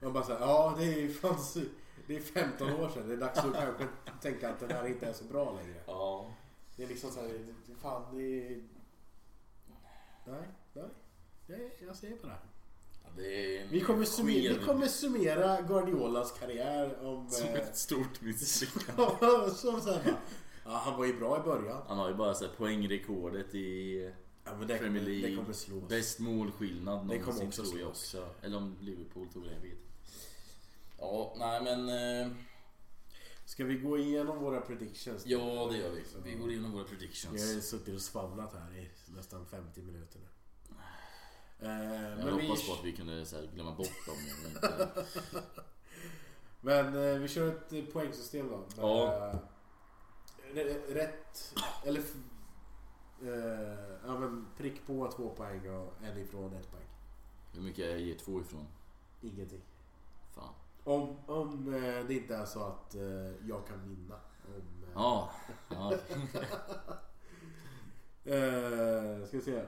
[0.00, 1.38] Man bara säger ja det är fan
[2.06, 3.08] det är 15 år sedan.
[3.08, 3.86] Det är dags att kanske
[4.20, 5.80] tänka att den här inte är så bra längre.
[5.86, 6.32] Ja.
[6.76, 8.62] Det är liksom så här, fan det är...
[10.24, 10.48] Nej,
[11.46, 11.76] nej.
[11.86, 12.32] jag säger bara.
[12.32, 12.57] Ja, Det är
[13.16, 17.30] Vi kommer, summera, vi kommer summera Guardiolas karriär om...
[17.30, 19.50] Som eh, ett stort misslyckande.
[19.54, 20.16] som så här, bara,
[20.64, 21.82] ja, han var ju bra i början.
[21.88, 24.12] Han har ju bara så här poängrekordet i
[24.44, 25.30] Ja, men det, Premier kommer, League.
[25.30, 25.88] det kommer slås.
[25.88, 28.14] Bäst målskillnad Det kommer någonsin också tror jag slås.
[28.24, 28.46] också.
[28.46, 29.78] Eller om Liverpool tog det, jag vet.
[30.98, 31.88] Ja, nej men...
[32.28, 32.32] Eh,
[33.44, 35.26] Ska vi gå igenom våra predictions?
[35.26, 36.02] ja, det gör vi.
[36.24, 37.68] Vi går igenom våra Vi har predictions.
[37.68, 40.26] suttit och svamlat här i nästan 50 minuter nu.
[41.60, 44.14] Eh, Jag men, vi, hoppas på att vi kunde så här, glömma bort dem.
[44.16, 44.88] och inte-
[46.60, 48.56] men eh, vi kör ett eh, poängsystem då.
[48.56, 49.32] Med, Ja.
[50.88, 51.54] Rätt,
[51.84, 52.02] eller
[54.06, 56.86] ja, men prick på två poäng och en ifrån ett poäng.
[57.54, 58.66] Hur mycket jag ger två ifrån?
[59.20, 59.60] Ingenting.
[60.34, 60.54] Fan.
[60.84, 61.70] Om, om
[62.08, 62.94] det inte är så att
[63.46, 64.14] jag kan vinna.
[64.46, 64.62] Om,
[64.94, 65.30] Ja.
[65.68, 65.92] ja.
[69.26, 69.64] Ska vi se.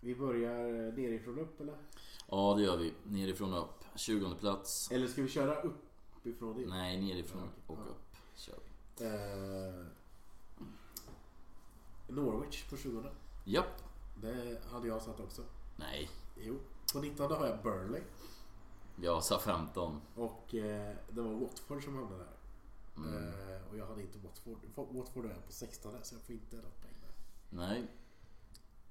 [0.00, 1.76] Vi börjar nerifrån upp eller?
[2.28, 2.92] ja, det gör vi.
[3.04, 3.84] Nerifrån och upp.
[3.94, 4.90] 20 plats.
[4.90, 6.68] Eller ska vi köra uppifrån dit?
[6.68, 7.90] Nej, nerifrån och Ja.
[7.90, 8.16] upp.
[8.34, 9.04] Kör vi.
[9.06, 9.86] Eh,
[12.08, 13.02] Norwich på 20.
[13.44, 13.82] Japp.
[14.22, 15.42] Det hade jag satt också.
[15.76, 16.10] Nej.
[16.36, 16.58] Jo.
[16.92, 18.02] På 19 har jag Burnley.
[19.02, 20.00] Jag sa 15.
[20.16, 22.32] Och eh, det var Watford som hamnade där.
[22.96, 23.14] Mm.
[23.14, 24.58] Eh, och jag hade inte Watford.
[24.74, 27.12] Watford är på 16 så jag får inte något poäng där.
[27.58, 27.88] Nej.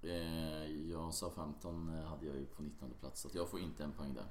[0.01, 3.21] Eh, jag sa 15 eh, hade jag ju på 19 plats.
[3.21, 4.27] Så jag får inte en poäng där.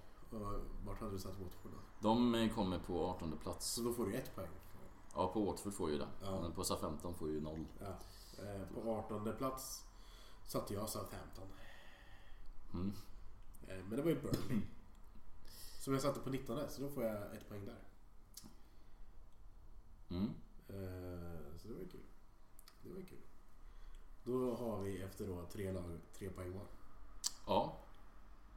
[0.85, 1.79] Vart hade du satt Watford då?
[2.01, 3.75] De eh, kommer på 18 plats.
[3.75, 4.51] Så då får du ett poäng.
[5.15, 6.09] Ja, på Watford får ju det.
[6.23, 6.41] Ja.
[6.41, 7.65] Men på SA 15 får ju noll.
[7.81, 7.99] Ja.
[8.45, 9.85] Eh, på 18 plats
[10.47, 11.49] satte jag Southampton.
[12.73, 12.93] Mm.
[13.69, 14.61] Eh, men det var ju Burnley.
[15.81, 17.79] Som jag satte på 19 så då får jag ett poäng där.
[20.09, 20.31] Mm.
[20.69, 22.07] Eh, så det var ju kul.
[22.83, 23.28] Det var kul.
[24.29, 26.67] Då har vi efter då tre lag tre poäng var.
[27.47, 27.79] Ja,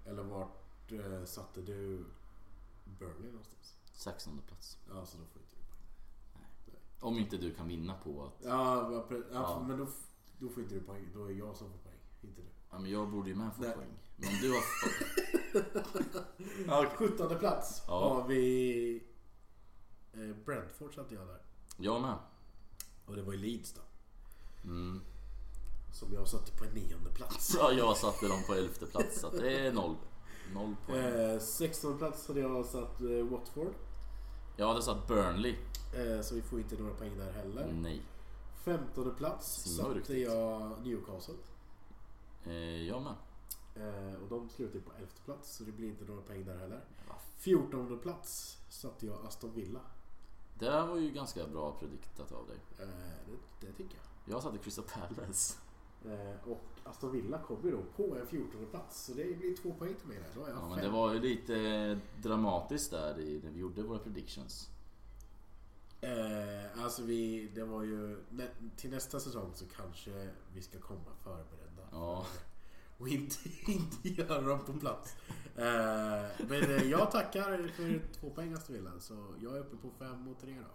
[0.05, 2.05] Eller vart eh, satte du
[2.99, 3.75] Burnley någonstans?
[3.93, 4.77] 16 plats.
[4.89, 6.79] Ja, så då får inte du poäng.
[6.99, 8.45] Om inte du kan vinna på att...
[8.45, 9.63] Ja, ja, Ja.
[9.67, 9.87] men då,
[10.39, 11.07] då får inte du poäng.
[11.13, 12.47] Då är jag som får poäng, inte du.
[12.71, 13.73] Ja, men jag borde ju med få Nej.
[13.75, 13.89] poäng.
[14.15, 14.61] Men om du har...
[16.67, 18.09] Ja, 17 plats Ja.
[18.09, 19.03] har vi
[20.13, 21.41] eh, Brentford satte jag där.
[21.77, 22.17] Jag med.
[23.05, 23.81] Och det var i Leeds då.
[24.63, 25.01] Mm.
[25.91, 27.55] Som jag satte på en nionde plats.
[27.59, 29.19] Ja, jag satte dem på 11 plats.
[29.19, 29.95] Så att det är noll.
[30.53, 31.05] Noll poäng.
[31.05, 33.73] Eh, 16 plats hade jag satt eh, Watford.
[34.57, 35.55] Jag hade satt Burnley.
[35.95, 37.71] Eh, så vi får inte några poäng där heller.
[37.73, 38.01] Nej.
[38.63, 39.99] 15 plats Så mörkt.
[40.07, 41.35] satte jag Newcastle.
[42.45, 43.13] Eh, jag med.
[43.75, 46.57] Eh, och de slutar ju på 11 plats så det blir inte några poäng där
[46.57, 46.83] heller.
[47.07, 47.15] Va?
[47.37, 49.79] 14 plats satte jag Aston Villa.
[50.59, 52.57] Det var ju ganska bra prediktat av dig.
[52.79, 52.87] Eh,
[53.27, 54.35] det, det tycker jag.
[54.35, 55.57] Jag satte Crystal Palace.
[56.05, 59.73] Eh, och Aston Villa kom ju då på en 14 plats så det blir två
[59.73, 60.29] poäng till mig där.
[60.35, 60.85] Då har jag Ja, men fem.
[60.85, 64.69] det var ju lite dramatiskt där i, när vi gjorde våra predictions.
[66.01, 68.17] Eh, alltså vi, det var ju...
[68.29, 71.83] nä- Till nästa säsong så kanske vi ska komma förberedda.
[71.91, 72.25] Ja.
[72.97, 73.35] och inte,
[73.71, 75.15] inte göra dem på plats.
[75.55, 78.91] Eh, men eh, jag tackar för två poäng Aston Villa.
[78.99, 80.65] Så jag är uppe på 5 och 3 då.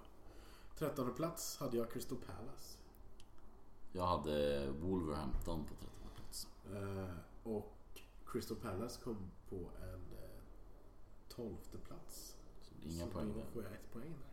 [0.79, 2.79] Trettonde plats hade jag Crystal Palace.
[3.97, 6.49] Jag hade Wolverhampton på 13 plats.
[6.75, 9.17] Eh, och Crystal Palace kom
[9.49, 10.41] på en eh,
[11.29, 12.37] tolfte plats.
[12.63, 14.33] Så inga så poäng då får jag ett poäng där.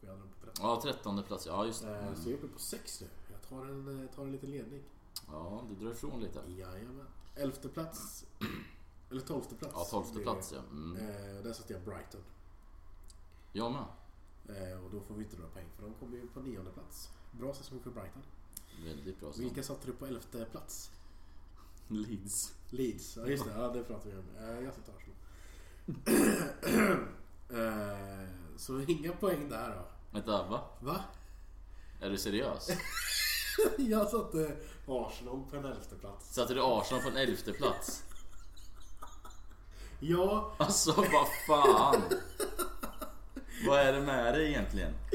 [0.00, 0.66] För jag hade dem på 13.
[0.66, 1.46] Ja, 13 plats.
[1.46, 1.96] Ja, just det.
[1.96, 2.16] Mm.
[2.16, 3.08] så jag är uppe på 6 nu.
[3.32, 4.82] Jag tar en, tar en liten ledning.
[5.28, 6.42] Ja, du drar ifrån lite.
[6.48, 7.06] Jajamän.
[7.34, 8.26] Elfte plats.
[9.10, 9.74] Eller tolfte plats.
[9.76, 10.60] Ja, 12 blir plats ja.
[10.70, 10.96] Mm.
[11.42, 12.20] Där satte jag Brighton.
[13.52, 13.84] Jag med.
[14.84, 17.10] Och då får vi inte några poäng för de kommer ju på nionde plats.
[17.32, 18.22] Bra säsong för Brighton.
[18.84, 19.32] Väldigt bra.
[19.32, 19.40] Så.
[19.40, 20.90] Vilka satte du på elfte plats?
[21.88, 22.52] Leeds.
[22.70, 23.16] Leeds.
[23.16, 24.64] Ja just det, ja, det pratar vi om.
[24.64, 25.16] Jag satte Arsenal.
[28.22, 29.86] eh, så inga poäng där då.
[30.10, 30.60] Vänta, va?
[30.80, 31.04] Va?
[32.00, 32.70] Är du seriös?
[33.78, 34.56] jag satte
[34.86, 36.34] Arsenal på en elfte plats.
[36.34, 38.02] Satte du Arsenal på en elfte plats?
[40.00, 42.02] Ja, Alltså vad fan!
[43.66, 44.92] Vad är det med dig egentligen?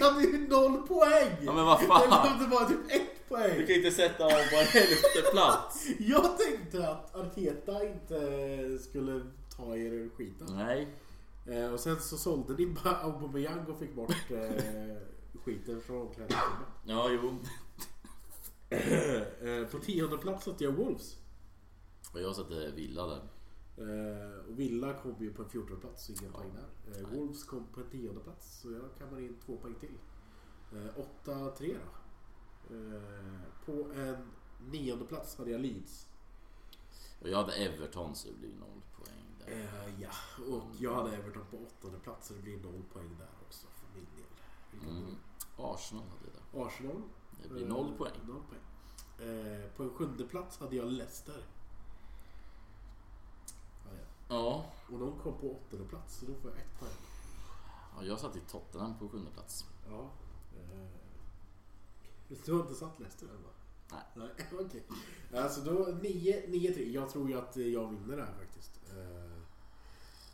[0.00, 1.30] jag hade ju noll poäng!
[1.42, 2.10] Ja men vad Det fan!
[2.10, 3.66] behövde bara typ ett Du poäng.
[3.66, 5.86] kan inte sätta av på en elfte plats!
[5.98, 9.26] Jag tänkte att Arteta inte skulle
[9.56, 10.46] ta er ur skiten.
[10.50, 10.88] Nej.
[11.46, 14.96] Eh, och sen så sålde ni bara Aubameyang och fick bort eh,
[15.44, 16.68] skiten från omklädningsrummet.
[16.84, 17.38] Ja, jo.
[18.68, 21.16] Eh, på tionde plats satte jag Wolves.
[22.12, 23.20] Och jag satte Villa där.
[23.78, 27.00] Eh, och Villa kom ju på en 14 plats, så inga poäng där.
[27.00, 29.98] Eh, Wolves kom på en tionde plats, så jag kammar in två poäng till.
[30.72, 32.74] Eh, 8-3 då.
[32.74, 34.16] Eh, på en
[34.70, 36.06] nionde plats hade jag Leeds.
[37.20, 39.52] Och jag hade Everton så det blir noll poäng där.
[39.52, 40.10] Eh, ja,
[40.54, 43.94] och jag hade Everton på åttonde plats, så det blir noll poäng där också för
[43.94, 44.90] min del.
[44.96, 45.14] Mm.
[45.56, 46.66] Arsenal hade jag där.
[46.66, 47.02] Arsenal.
[47.42, 48.12] Det blir Eh, noll poäng.
[48.26, 48.60] Noll poäng.
[49.28, 51.44] Eh, på en sjunde plats hade jag Leicester.
[54.28, 54.64] Ja.
[54.92, 56.92] Och de kom på åttonde plats, så då får jag ett poäng.
[57.96, 59.64] ja, jag satte i Tottenham på sjunde plats.
[59.90, 60.10] Ja.
[60.56, 60.88] Eh,
[62.44, 63.48] du har inte satt Leicester än va?
[63.90, 64.02] Nej.
[64.14, 64.84] Nej, okej.
[65.42, 66.90] Alltså då 9-3.
[66.90, 68.80] Jag tror ju att jag vinner det här faktiskt.
[68.96, 69.38] Eh,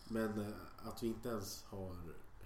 [0.09, 1.97] Men eh, att vi inte ens har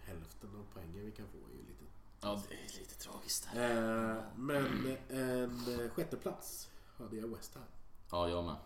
[0.05, 1.85] hälften av poängen vi kan få är ju lite...
[2.21, 3.49] Ja, det är lite tragiskt.
[3.55, 6.69] Eh, Men en eh, sjätte plats
[6.99, 7.65] hade jag West Ham.
[8.11, 8.57] Ja, jag med.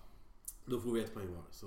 [0.71, 1.45] Då får vi ett poäng var.
[1.51, 1.67] Så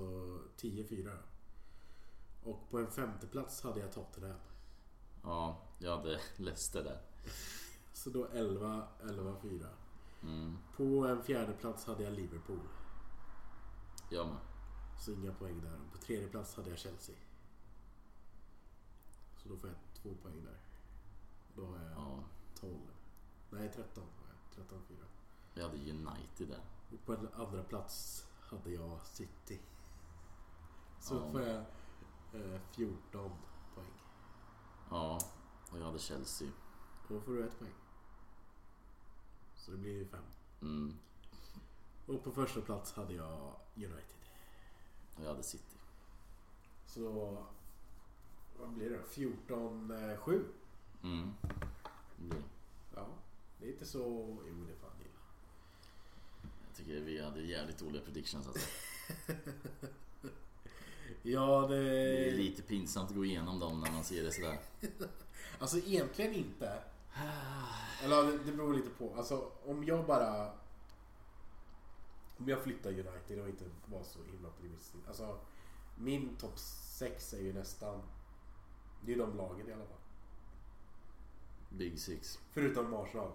[0.58, 2.52] 10-4 då.
[2.52, 4.40] Och på en femte plats hade jag Tottenham.
[5.24, 7.02] Ja, jag hade Leicester där.
[7.94, 9.68] Så då 11-11-4.
[10.24, 10.58] Mm.
[10.78, 12.60] På en fjärde plats hade jag Liverpool.
[14.10, 14.38] Jag med.
[15.00, 15.80] Så inga poäng där.
[15.92, 17.16] På tredje plats hade jag Chelsea.
[19.38, 20.58] Så då får jag två poäng där.
[21.56, 22.24] Då har jag Ja,
[22.60, 22.74] 12.
[23.50, 24.28] Nej 13 har
[24.58, 24.66] jag.
[24.66, 24.82] 13-4.
[25.54, 26.62] jag hade United där.
[26.92, 29.60] Och på en andra plats hade jag City.
[31.00, 31.32] Så Ja.
[31.32, 31.58] får jag
[32.34, 33.32] eh, 14
[33.76, 33.92] poäng.
[34.90, 35.20] Ja,
[35.72, 36.52] och jag hade Chelsea.
[37.08, 37.74] Då får du ett poäng.
[39.56, 40.24] Så det blir ju fem.
[40.62, 40.94] Mm.
[42.08, 44.04] Och på första plats hade jag United.
[45.16, 45.78] Och jag hade City.
[46.86, 47.38] Så
[48.60, 49.04] vad blir det då?
[49.04, 50.46] 14-7.
[51.04, 51.34] Mm.
[52.18, 52.44] Det blir-
[52.96, 53.08] Ja,
[53.60, 54.00] det är inte så...
[54.48, 54.92] Jo, det är fan
[56.76, 58.68] tycker vi hade jävligt dåliga predictions alltså.
[61.26, 61.84] Ja, det...
[61.84, 64.60] Det är lite pinsamt att gå igenom dem när man ser det sådär.
[65.60, 66.84] Alltså egentligen inte.
[68.04, 69.16] Eller det det beror lite på.
[69.16, 70.52] Alltså om jag bara...
[72.38, 75.08] Om jag flyttar United och inte var så himla optimistisk.
[75.08, 75.40] Alltså
[75.96, 78.02] min topp 6 är ju nästan...
[79.02, 79.98] Det är ju de lagen i alla fall.
[81.70, 82.40] Big Six.
[82.52, 83.32] Förutom Arsenal.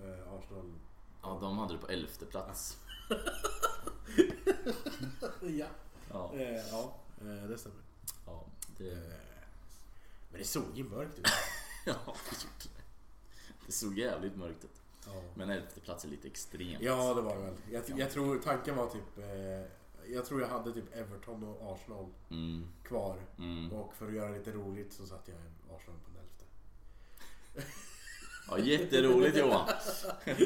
[0.00, 0.72] Eh, Arsenal...
[1.22, 2.78] Ja, de hade det på elfte plats.
[5.40, 5.66] ja.
[6.10, 7.78] Ja, Eh, ja, eh, det stämmer.
[8.26, 8.44] ja
[8.78, 8.90] det...
[8.92, 8.98] Eh,
[10.30, 11.26] men det såg ju mörkt ut.
[11.88, 12.82] Ja, det gjorde det.
[13.66, 14.82] Det såg jävligt mörkt ut.
[15.06, 15.22] Ja.
[15.34, 16.82] Men elfte plats är lite extremt.
[16.82, 17.54] Ja, det var det väl.
[17.70, 19.18] Jag, jag tror tanken var typ...
[19.18, 19.70] Eh,
[20.12, 23.18] jag tror jag hade typ Everton och Arsenal Mm, kvar.
[23.38, 23.72] mm.
[23.72, 25.40] Och för att göra det lite roligt så satte jag
[25.76, 27.72] Arsenal på den elfte.
[28.48, 29.68] Ja, jätteroligt Johan.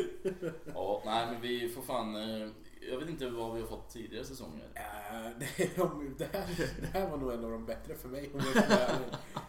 [0.75, 2.17] Ja, nej men vi får fan...
[2.17, 2.49] eh,
[2.91, 4.69] Jag vet inte vad vi har fått tidigare säsonger.
[4.75, 5.77] Eh, det,
[6.19, 8.75] det, här, det här var nog en av de bättre för mig om jag ska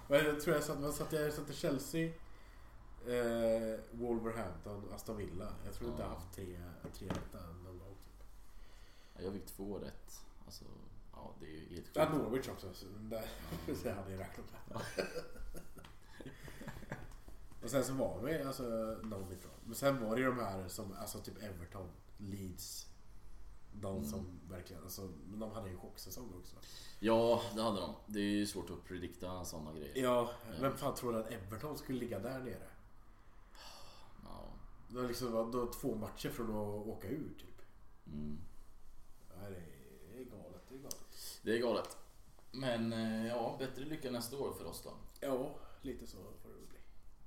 [0.07, 0.63] vara Jag tror jag
[1.15, 1.25] jag?
[1.27, 2.05] Jag satte Chelsea,
[3.07, 5.47] eh, Wolverhampton, Aston Villa.
[5.65, 6.13] Jag tror inte jag Ja.
[6.15, 6.45] haft tre,
[6.93, 7.95] tre rätta någon gång.
[8.17, 8.27] Typ.
[9.15, 10.25] Ja, Jag fick två rätt.
[10.45, 10.65] Alltså,
[11.13, 12.17] ja det är ju helt Ja, sjukt.
[12.17, 12.67] Norwich också.
[12.73, 13.25] Så där,
[13.83, 14.81] det hade jag räknat med.
[17.63, 18.63] Och sen så var vi alltså
[19.03, 19.51] någon ifrån.
[19.65, 21.87] Men sen var det ju de här som, alltså typ Everton,
[22.17, 22.87] Leeds.
[23.73, 24.09] De Mm.
[24.09, 26.55] som verkligen, alltså, men de hade ju chocksäsong också.
[26.99, 27.93] Ja, det hade de.
[28.07, 30.03] Det är ju svårt att predikta sådana grejer.
[30.03, 30.31] Ja,
[30.61, 32.67] vem fan tror att Everton skulle ligga där nere?
[34.23, 34.43] Ja.
[34.89, 37.61] Det var liksom då två matcher från att åka ur typ.
[38.07, 38.37] Mm.
[39.39, 39.45] Det
[40.19, 41.39] är galet, det är galet.
[41.41, 41.97] Det är galet.
[42.51, 44.91] Men eh, ja, bättre lycka nästa år för oss då.
[45.19, 46.50] Ja, lite så bli.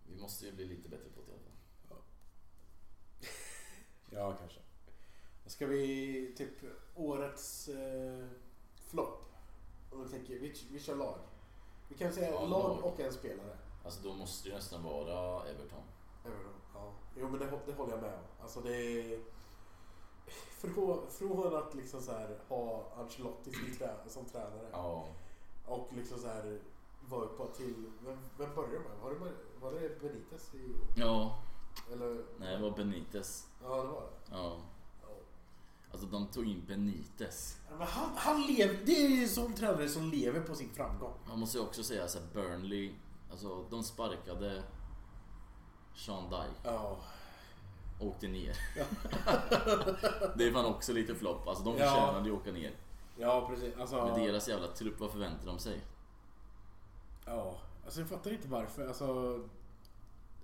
[0.07, 2.05] Vi måste ju bli lite bättre på det i alla fall.
[4.11, 4.61] Ja, kanske.
[5.47, 6.53] Ska vi typ
[6.95, 8.27] årets eh,
[8.87, 9.21] flopp?
[10.05, 11.19] Vi tänker, vi, vi kör lag.
[11.89, 13.57] Vi kan säga Ja, lag och en spelare.
[13.85, 15.83] Alltså då måste det nästan vara Everton.
[16.25, 16.93] Everton, Ja.
[17.17, 18.25] Jo men det, det håller jag med om.
[18.43, 19.21] Alltså det är...
[20.59, 25.07] Från, från att liksom så här, ha Ancelotti som, trä, som tränare Ja.
[25.67, 26.61] och liksom så här
[27.09, 27.91] vara på till...
[28.05, 28.99] Vem, vem började med?
[29.03, 29.33] Var det,
[29.65, 30.55] var det Benitez?
[30.55, 31.39] I, Ja,
[31.93, 32.25] eller?
[32.39, 33.47] nej det var Benitez.
[33.63, 34.37] Ja det var det.
[34.37, 34.57] Ja.
[35.03, 35.09] Ja.
[35.93, 37.59] Alltså de tog in Benitez.
[37.71, 40.71] Ja, Men han, han lever, det är ju en sån tränare som lever på sin
[40.75, 41.13] framgång.
[41.29, 42.93] Man måste ju också säga så här, Burnley.
[43.31, 44.63] Alltså de sparkade
[45.95, 46.55] Sean Dyche.
[46.65, 46.97] Ja.
[48.01, 48.57] Åkte ner.
[50.39, 51.49] det är fan också lite flopp.
[51.49, 51.91] Alltså de Ja.
[51.91, 52.73] förtjänade ju att åka ner.
[53.17, 53.77] Ja precis.
[53.81, 55.81] Alltså, Med deras jävla trupp, vad förväntar de sig?
[57.27, 58.87] Ja, alltså jag fattar inte varför.
[58.89, 59.41] Alltså,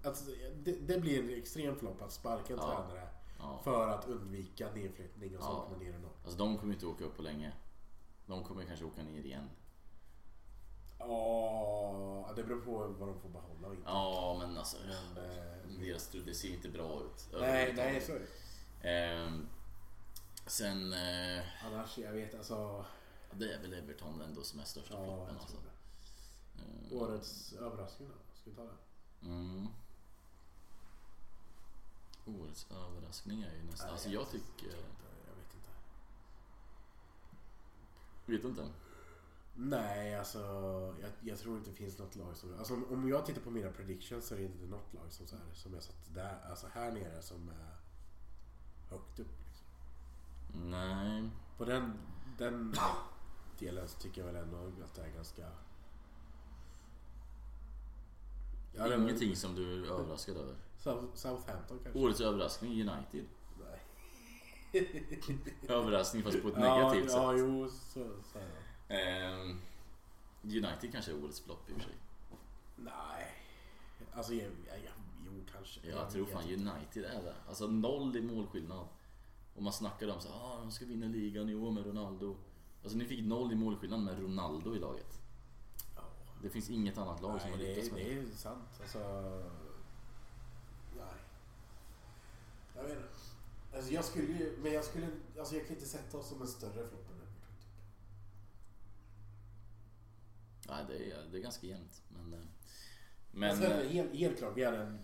[0.05, 2.67] alltså, det, det blir en extrem flopp att sparka en Ja.
[2.87, 3.61] tränare Ja.
[3.65, 5.77] för att undvika nedflyttning och så Ja.
[5.79, 6.09] ner ändå.
[6.25, 7.53] Alltså de kommer inte åka upp på länge.
[8.27, 9.51] De kommer kanske åka ner igen.
[10.99, 13.89] Ja, det beror på vad de får behålla och inte.
[13.91, 14.77] Ja, men alltså.
[15.15, 15.45] Men, eh,
[15.81, 17.29] Deras det ser inte bra ut.
[17.41, 18.89] nej, nej, så är det.
[18.89, 19.47] Ehm,
[20.47, 22.85] sen, eh, Annars, jag vet alltså.
[23.33, 25.37] det är väl Everton ändå som är största Ja, floppen.
[25.41, 25.57] Alltså.
[26.59, 28.15] Ehm, Årets överraskning då?
[28.41, 29.27] Ska vi ta det?
[29.27, 29.67] Mm.
[32.27, 33.87] Årets överraskning är ju nästan...
[33.87, 34.67] Nej, Alltså jag vet tycker...
[34.67, 35.69] inte, Jag vet inte.
[38.27, 38.69] Vet du inte?
[39.55, 40.39] Nej, alltså
[41.01, 42.59] jag, jag tror inte det finns något lag som...
[42.59, 45.27] Alltså om- om jag tittar på mina predictions så är det inte något lag som,
[45.27, 47.77] så här, som jag satt där, alltså här nere som är
[48.91, 49.39] högt upp.
[49.47, 49.67] Liksom.
[50.71, 51.31] Nej.
[51.57, 51.99] På den,
[52.39, 52.75] den
[53.59, 55.49] delen så tycker jag väl ändå att det är ganska...
[58.77, 60.55] Ja, det är Ingenting som du är överraskad över.
[60.83, 61.99] South- Southampton kanske?
[62.01, 63.25] Årets överraskning United.
[63.61, 63.81] Nej.
[65.69, 66.61] Överraskning fast på ett ja,
[66.91, 67.41] negativt Ja, sätt.
[67.41, 68.49] jo, så, så är
[68.89, 68.95] det.
[68.95, 69.61] Ehm,
[70.43, 71.95] United kanske är årets flopp i och för sig.
[72.77, 73.35] Nej.
[74.13, 74.93] Alltså, jag, jag, jag,
[75.27, 75.81] jo kanske.
[75.89, 76.71] Jag tror vet fan inte.
[76.73, 77.35] United är det.
[77.49, 78.87] Alltså noll i målskillnad.
[79.55, 82.37] Och man snackar om så här, ah, de ska vinna ligan i år med Ronaldo.
[82.83, 85.20] Alltså ni fick noll i målskillnad med Ronaldo i laget.
[86.43, 88.33] Det finns inget annat lag som Nej, har det, lyckats är, med det det.
[88.33, 88.69] är sant.
[88.81, 88.99] Alltså,
[90.97, 91.15] nej.
[92.77, 93.09] Jag vet inte.
[93.77, 95.07] Alltså jag skulle ju, men jag skulle,
[95.39, 97.57] alltså jag kan inte sätta oss som en större flopp än Everton.
[97.59, 97.69] Typ.
[100.69, 102.03] Nej, det är, det är ganska jämnt.
[102.09, 102.47] Men, eh,
[103.33, 104.99] Men, alltså, eh, helt, helt klart, vi hade en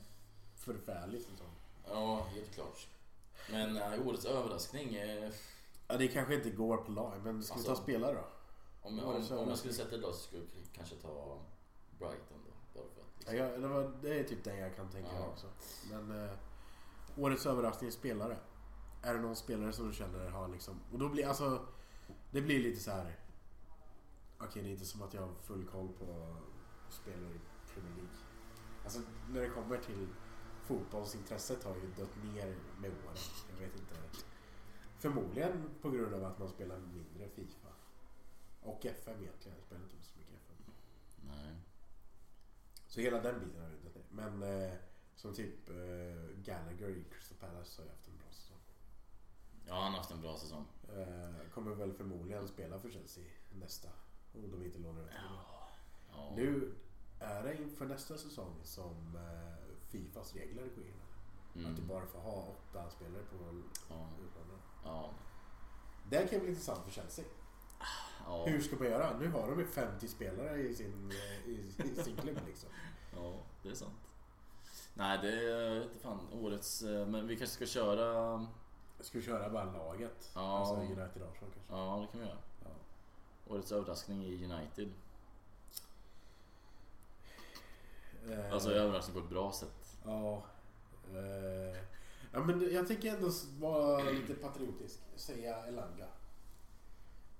[0.54, 1.50] förfärlig säsong.
[1.88, 2.86] ja, helt klart.
[3.50, 4.94] Men eh, årets överraskning.
[4.94, 5.30] Eh,
[5.88, 8.24] Ja, det kanske inte går på lag, men ska vi ta Alltså, spelare då?
[8.86, 11.38] Om, Årets om, om jag skulle sätta det då så skulle jag kanske ta
[11.98, 12.80] Brighton då.
[12.80, 13.36] Bara för att, Ja, liksom.
[13.36, 15.26] jag, det, var, det är typ det jag kan tänka Ja.
[15.26, 15.46] också.
[15.90, 16.30] Men eh,
[17.16, 18.36] årets överraskning spelare.
[19.02, 20.80] Är det någon spelare som du känner har liksom...
[20.92, 21.66] Och då blir alltså...
[22.30, 23.16] Det blir lite så här.
[24.38, 26.36] Okej, det är inte som att jag har full koll på
[26.90, 27.40] spelare i
[27.74, 28.10] Premier League.
[28.84, 30.06] Alltså när det kommer till
[30.64, 33.16] fotbollsintresset har ju dött ner med åren.
[33.50, 33.94] Jag vet inte.
[34.98, 37.65] Förmodligen på grund av att man spelar mindre Fifa.
[38.66, 39.56] Och FM egentligen.
[39.58, 40.56] Jag spelar inte så mycket FM.
[41.28, 41.54] Nej.
[42.86, 44.02] Så hela den biten har dött ner.
[44.10, 44.72] Men eh,
[45.16, 48.58] som typ eh, Gallagher i Crystal Palace har ju haft en bra säsong.
[49.66, 50.66] Ja, han har haft en bra säsong.
[50.96, 53.24] Eh, kommer väl förmodligen spela för Chelsea
[53.60, 53.88] nästa.
[54.34, 55.38] Om de inte lånar ut honom.
[56.12, 56.32] Ja.
[56.36, 56.74] Nu
[57.20, 60.94] är det inför nästa säsong som eh, Fifas regler går in.
[61.54, 61.70] Mm.
[61.70, 63.36] Att du bara får ha åtta spelare på
[63.88, 64.08] Ja.
[64.24, 64.60] utlånare.
[64.84, 65.10] Ja.
[66.10, 67.24] Det kan bli intressant för Chelsea.
[68.26, 68.44] Ja.
[68.46, 69.18] Hur ska man göra?
[69.18, 72.68] Nu har de ju 50 spelare i sin, eh, i, i sin klubb liksom.
[73.16, 73.92] ja, det är sant.
[74.94, 76.82] Nej, det är jag vet fan årets...
[76.82, 78.46] eh, Men vi kanske ska köra...
[79.00, 80.30] Ska vi köra bara laget?
[80.34, 80.58] Ja.
[80.58, 81.60] Alltså United Arsenal kanske?
[81.70, 82.38] Ja, det kan vi göra.
[82.64, 82.70] Ja.
[83.54, 84.92] Årets överraskning i United.
[88.30, 89.98] Eh, Alltså överraskning på ett bra sätt.
[90.04, 90.42] Ja.
[91.14, 91.78] Eh,
[92.32, 95.00] ja men jag tänker ändå vara lite patriotisk.
[95.16, 96.06] Säga Elanga.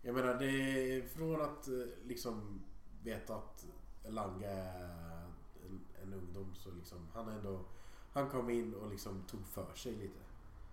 [0.03, 0.47] Jag menar det
[0.97, 1.75] är från att eh,
[2.05, 2.61] liksom
[3.03, 3.67] veta att
[4.05, 5.25] Elanga är
[5.69, 7.61] en, en ungdom så liksom han ändå
[8.13, 10.19] Han kom in och liksom tog för sig lite.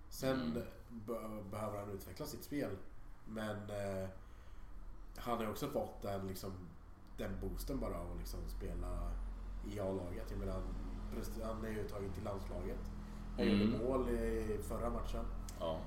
[0.09, 0.53] Sen Mm.
[0.89, 2.78] be- behöver han utveckla sitt spel.
[3.28, 4.09] Men eh,
[5.17, 6.51] han har också fått den, liksom,
[7.17, 9.11] den boosten bara av att liksom spela
[9.71, 10.32] i A-laget.
[10.32, 10.61] Jag menar,
[11.43, 12.91] han, är ju tagen till landslaget.
[13.38, 13.59] Han Mm.
[13.71, 15.26] gjorde mål i förra matchen.
[15.59, 15.80] Ja.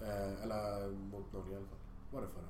[0.00, 1.78] Eh, eller mot Norge i alla fall.
[2.12, 2.48] Var det förra?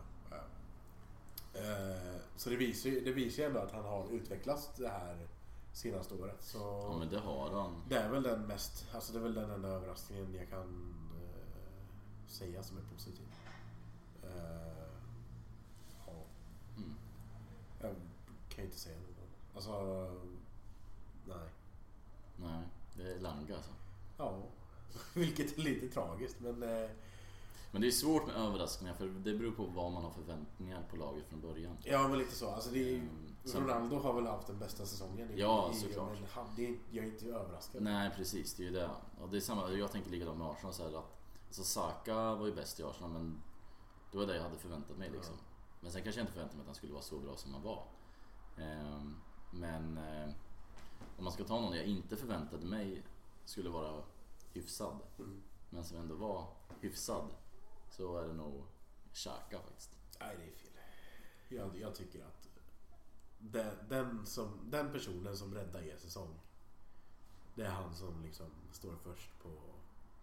[1.55, 5.29] Eh, så det visar, ju, det visar ju ändå att han har utvecklats det här
[5.73, 6.43] senaste året.
[6.43, 7.83] Så ja, men det har han.
[7.89, 12.29] det är väl den mest, alltså det är väl den enda överraskningen jag kan eh,
[12.29, 13.27] säga som är positiv.
[14.23, 14.87] Eh,
[16.07, 16.13] ja.
[16.77, 16.95] Mm.
[17.81, 17.95] Jag
[18.49, 19.13] kan inte säga något.
[19.55, 20.11] Alltså,
[21.27, 21.49] nej.
[22.37, 22.63] Nej,
[22.97, 23.73] det är Langa alltså.
[24.19, 24.43] Ja,
[25.15, 26.91] vilket är lite tragiskt men eh,
[27.73, 30.97] Men det är svårt med överraskningar för det beror på vad man har förväntningar på
[30.97, 31.77] laget från början.
[31.85, 32.51] ja men lite så.
[32.51, 33.09] Alltså det är,
[33.45, 36.13] sen- Ronaldo har väl haft den bästa säsongen Ja, i, såklart.
[36.21, 37.83] Men han, det jag är inte överraskad.
[37.83, 38.91] Nej precis, det är ju det.
[39.21, 42.47] Och det är samma, jag tänker likadant med Arsenal så här att alltså Saka var
[42.47, 43.43] ju bäst i Arsenal men
[44.13, 45.35] det var det jag hade förväntat mig liksom.
[45.81, 47.63] Men sen kanske jag inte förväntade mig att han skulle vara så bra som han
[47.63, 47.85] var.
[48.59, 49.17] Ehm,
[49.51, 50.29] men eh,
[51.19, 53.03] om man ska ta någon jag inte förväntade mig
[53.45, 54.03] skulle vara
[54.53, 55.43] hyfsad Mm.
[55.71, 56.47] men som ändå var
[56.81, 57.25] hyfsad
[57.97, 58.65] så är det nog
[59.13, 59.91] Xhaka faktiskt.
[60.21, 60.71] Nej, det är fel.
[61.49, 62.49] Jag, jag tycker att
[63.39, 66.41] den, den, som, den personen som räddar er säsong
[67.55, 69.49] det är han som liksom står först på,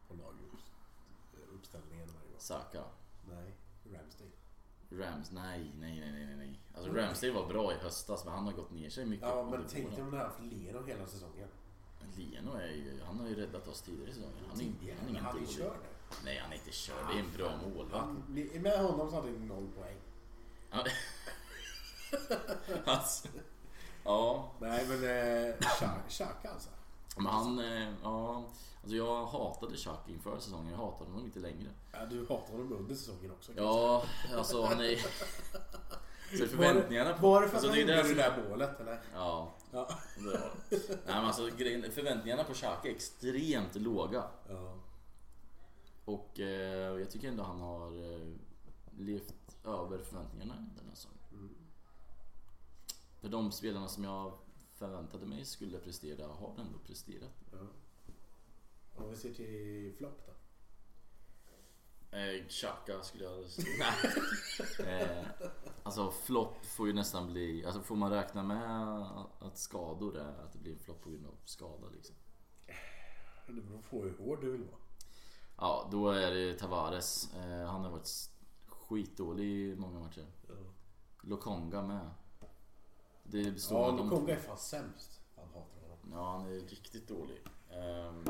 [0.08, 2.40] på laguppställningen varje gång.
[2.40, 2.84] Saka.
[3.30, 3.54] Nej,
[3.84, 4.32] Ramsdale.
[4.92, 6.60] Rams, nej, nej, nej, nej, nej.
[6.76, 9.28] Alltså Ramsdale var bra i höstas men han har gått ner sig mycket.
[9.28, 11.48] Ja, men tänk dig om det här för Leno hela säsongen.
[12.16, 14.38] Leno är ju, han har ju räddat oss tidigare i säsongen.
[14.50, 15.56] Han är, Tidigare, han är men han är dålig.
[15.56, 15.90] körd nu.
[16.26, 16.96] Nej, han är inte körd.
[17.12, 18.04] Det är en bra målvakt.
[18.06, 18.24] Han,
[18.62, 19.98] med honom så hade ni noll poäng.
[20.72, 20.84] Ja.
[22.86, 23.28] alltså,
[24.04, 25.04] ja, Nej, men
[25.50, 25.56] eh,
[26.10, 26.70] Xhaka alltså.
[27.18, 28.44] men han, eh, ja.
[28.82, 30.72] Alltså jag hatade Chuck inför säsongen.
[30.72, 31.70] Jag hatar honom inte längre.
[31.92, 33.52] Ja, du hatar honom under säsongen också.
[33.56, 34.04] Ja,
[34.36, 34.96] alltså han är...
[36.38, 37.28] Så förväntningarna på...
[37.30, 39.00] Var det för att alltså, han är gjorde det som- där målet eller?
[39.14, 39.90] Ja, Ja.
[40.18, 40.52] det var det.
[40.90, 44.24] Nej men alltså grejen, förväntningarna på Chuck är extremt låga.
[44.50, 44.74] ja.
[46.10, 48.28] Och eh, jag tycker ändå han har eh,
[48.98, 51.20] levt över förväntningarna den här säsongen.
[51.32, 51.56] Mm.
[53.20, 54.38] För de spelarna som jag
[54.74, 57.44] förväntade mig skulle prestera har ändå presterat.
[57.52, 57.58] ja.
[58.96, 60.34] Om vi ser till flopp då?
[62.18, 63.86] Eh, Xhaka skulle jag säga.
[64.88, 65.26] Eh,
[65.84, 67.66] alltså flopp får ju nästan bli...
[67.66, 69.02] Alltså får man räkna med
[69.40, 72.16] att skador är att det blir en flopp på grund av skada liksom.
[73.48, 74.89] Det beror på hur hård du vill vara.
[75.60, 77.34] Ja, då är det Tavares.
[77.34, 78.30] Eh, han har varit
[78.68, 80.26] skitdålig i många matcher.
[80.48, 80.54] Ja,
[81.22, 82.10] Lokonga med.
[83.24, 85.22] Det består ja Lokonga är fan sämst.
[85.36, 86.12] Fan hatar honom.
[86.12, 87.38] Ja, han är riktigt dålig.
[87.72, 88.26] Ehm,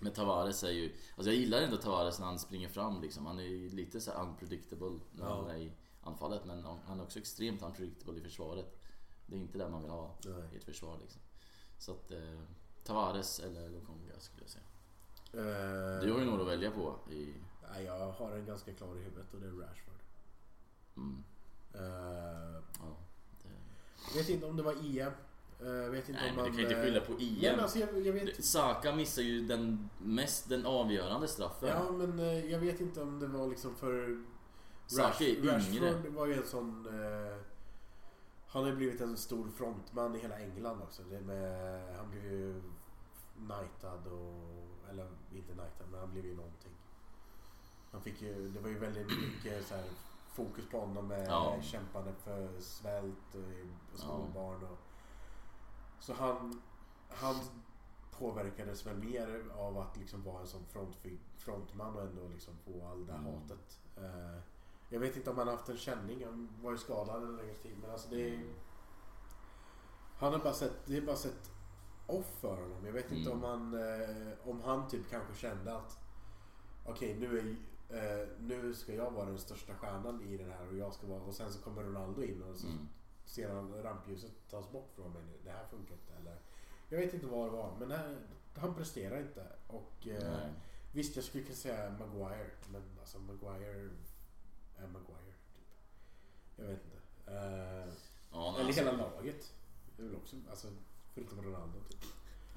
[0.00, 0.92] Men Tavares är ju...
[1.16, 3.26] Alltså jag gillar ändå Tavares när han springer fram liksom.
[3.26, 5.34] Han är ju lite så unpredictable när Ja.
[5.36, 6.44] han är i anfallet.
[6.44, 8.80] Men han är också extremt unpredictable i försvaret.
[9.26, 10.48] Det är inte det man vill ha Nej.
[10.52, 11.20] i ett försvar liksom.
[11.78, 12.10] Så att...
[12.10, 12.40] Eh,
[12.84, 14.64] Tavares eller Lokonga skulle jag säga.
[15.36, 17.34] Eh, Du har ju några att välja på i...
[17.86, 19.94] Jag har en ganska klar i huvudet och det är Rashford.
[20.96, 21.24] Mm,
[21.74, 22.96] Eh, ja,
[24.12, 25.12] det, vet inte om det var EM.
[25.60, 26.44] Eh, Jag vet inte Nej, om man...
[26.44, 27.38] du kan inte skylla på eh, EM.
[27.42, 31.68] Nej, men alltså, jag, jag vet Saka missar ju den mest, den avgörande straffen.
[31.68, 34.24] Ja, men eh, jag vet inte om det var liksom för...
[34.86, 36.86] Saka är Rashford var ju en sån...
[36.86, 37.36] Eh,
[38.46, 41.02] han har ju blivit en stor frontman i hela England också.
[41.02, 42.62] Det med, han blev ju
[43.36, 44.63] knightad och...
[44.94, 46.72] Eller inte knightad, men han blev ju någonting.
[47.92, 48.48] Han fick ju...
[48.50, 49.84] Det var ju väldigt mycket så här,
[50.32, 51.56] fokus på honom med Ja.
[51.62, 53.40] kämpande för svält och,
[53.92, 54.64] och skolbarn.
[54.64, 54.78] Och,
[56.00, 56.60] så han...
[57.08, 57.34] Han
[58.18, 60.96] påverkades väl mer av att liksom vara en sån front,
[61.36, 63.24] frontman och ändå liksom få all det Mm.
[63.24, 63.78] hatet.
[63.96, 64.40] Eh,
[64.88, 66.24] jag vet inte om han haft en känning.
[66.24, 67.76] Han var ju skadad en längre tid.
[67.80, 68.54] Men alltså det är...
[70.18, 70.86] Han har bara sett...
[70.86, 71.50] Det är bara sett
[72.06, 72.84] off för honom.
[72.86, 73.44] Jag vet inte Mm.
[73.44, 73.74] om han...
[74.00, 75.98] Eh, om han typ kanske kände att...
[76.86, 77.56] Okej, nu är...
[78.22, 81.20] Eh, nu ska jag vara den största stjärnan i den här och jag ska vara...
[81.22, 82.88] Och sen så kommer Ronaldo in och så Mm.
[83.24, 85.38] ser han rampljuset tas bort från mig nu.
[85.44, 86.12] Det här funkar inte.
[86.20, 86.38] Eller,
[86.88, 87.76] jag vet inte vad det var.
[87.78, 88.16] Men här,
[88.54, 89.46] han presterar inte.
[89.66, 90.38] Och eh,
[90.92, 92.50] visst, jag skulle kunna säga Maguire.
[92.72, 93.90] Men alltså Maguire
[94.76, 95.34] är Maguire.
[95.54, 95.66] Typ.
[96.56, 97.32] Jag vet inte.
[97.32, 97.92] Eh,
[98.32, 99.52] Ja, eller alltså, hela laget.
[99.96, 100.68] Det är också, alltså,
[101.14, 101.78] förutom Ronaldo.
[101.90, 102.00] Typ.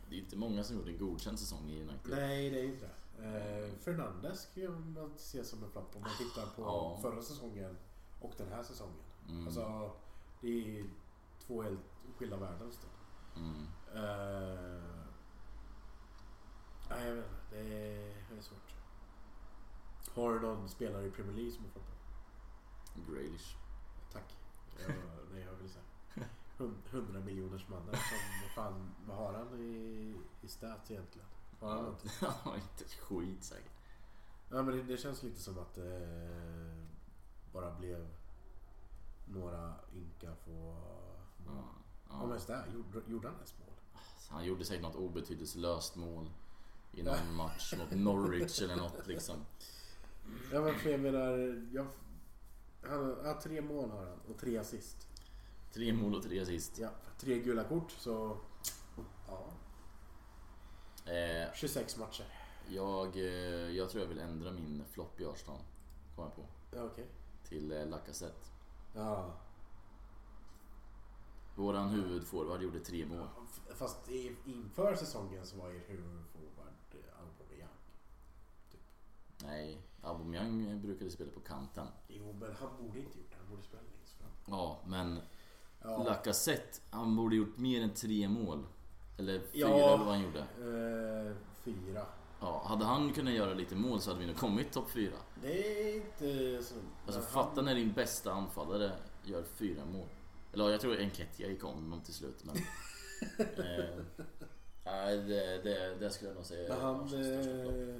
[0.09, 2.11] det är inte många som gjort en godkänd säsong i United.
[2.11, 2.93] Nej, det är inte det.
[3.23, 6.99] Eh, Fernandes kan man se som en flopp om man tittar på Ja.
[7.01, 7.77] förra säsongen
[8.21, 9.03] och den här säsongen.
[9.29, 9.45] Mm.
[9.45, 9.91] Alltså,
[10.41, 10.85] det är
[11.39, 11.79] två helt
[12.17, 12.71] skilda världar.
[13.35, 13.49] Mm.
[13.95, 14.83] Uh,
[16.89, 17.37] nej, jag vet inte.
[17.51, 18.73] Det är, det är svårt.
[20.13, 21.93] Har du någon spelare i Premier League som du floppar?
[23.13, 23.57] Grealish.
[24.13, 24.35] Tack.
[24.87, 24.93] Ja,
[25.33, 25.83] nej, jag vill säga.
[26.57, 31.27] Hund- 100 miljoners mannen som fan, vad har han i, i stats egentligen?
[31.59, 32.11] Har han någonting?
[32.19, 33.71] Han har inte ett skit säkert.
[34.49, 36.07] Ja men det, det känns lite som att det
[37.53, 38.07] bara blev
[39.25, 40.75] några ynka få...
[41.45, 41.63] Ja, Ja,
[42.09, 42.25] ja.
[42.25, 43.73] men just det, gjorde, gjorde han ens mål?
[44.29, 46.29] Han gjorde säkert något obetydelselöst mål
[46.93, 49.35] i någon match mot Norwich eller något liksom.
[50.51, 51.37] Ja men för jag menar,
[51.73, 51.87] jag,
[52.89, 55.07] han, ja, tre mål har han och tre assist.
[55.77, 56.77] Tre mål och tre assist.
[56.79, 58.37] Ja, tre gula kort så...
[59.27, 59.49] Ja,
[61.13, 62.25] Eh, 26 matcher.
[62.69, 63.23] jag, eh,
[63.77, 65.59] jag tror jag vill ändra min flopp i Arsenal.
[66.15, 66.45] Kom jag på.
[66.71, 67.07] Ja, okej.
[67.43, 68.47] Till eh, Lacazette.
[68.93, 69.33] Ja.
[71.55, 73.27] Våran huvudforward gjorde tre mål.
[73.49, 74.09] F- Fast
[74.45, 77.69] inför säsongen så var er huvudforward eh, Aubameyang.
[79.43, 81.87] Nej, Aubameyang brukade spela på kanten.
[82.07, 83.37] Jo, men han borde inte gjort det.
[83.39, 84.29] Han borde spela längst fram.
[84.47, 85.19] Ja, men
[85.91, 88.63] Ja, Lacazette, han borde gjort mer än tre mål.
[89.17, 89.67] Eller fyra Ja.
[89.93, 90.39] eller vad han gjorde.
[90.39, 92.05] eh, fyra.
[92.39, 95.15] Ja, hade han kunnat göra lite mål så hade vi nog kommit topp fyra.
[95.41, 96.75] Det är inte så...
[97.05, 98.91] Alltså fatta när din bästa anfallare
[99.23, 100.07] gör fyra mål.
[100.53, 102.55] Eller ja, jag tror Enketia gick om honom till slut men...
[103.65, 103.85] eh,
[104.85, 107.09] nej, det, det, det skulle jag nog säga Men han...
[107.09, 107.21] Flopp.
[107.21, 107.95] Eh,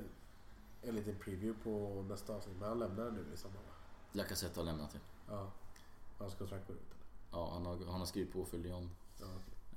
[0.89, 2.55] en liten preview på nästa avsnitt.
[2.59, 3.73] Men han lämnar nu i sommar va?
[4.11, 4.99] Lacazette har lämnat det.
[5.29, 5.51] Ja.
[6.17, 6.81] Hans kontrakt går ut?
[7.31, 8.89] Ja, han har, han har skrivit på för Lyon.
[9.19, 9.25] Ja.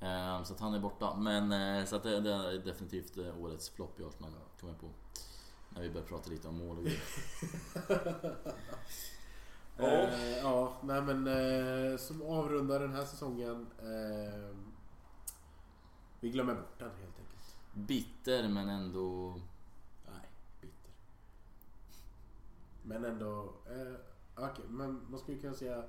[0.07, 1.17] Eh, så att han är borta.
[1.17, 4.81] Men eh, så att det, det är definitivt eh, årets flopp i Arsenal, kom jag
[4.81, 4.89] på.
[5.71, 7.03] När vi börjar prata lite om mål och grejer.
[9.77, 9.87] Ja.
[9.87, 13.67] Eh, ja, nej men eh, som avrundar den här säsongen.
[13.79, 14.57] Eh,
[16.21, 17.57] vi glömmer bort den helt enkelt.
[17.73, 19.35] Bitter men ändå...
[20.07, 20.29] Nej,
[20.61, 20.91] bitter.
[22.83, 23.55] Men ändå...
[23.67, 23.95] Eh,
[24.45, 25.85] okej, men man skulle kunna säga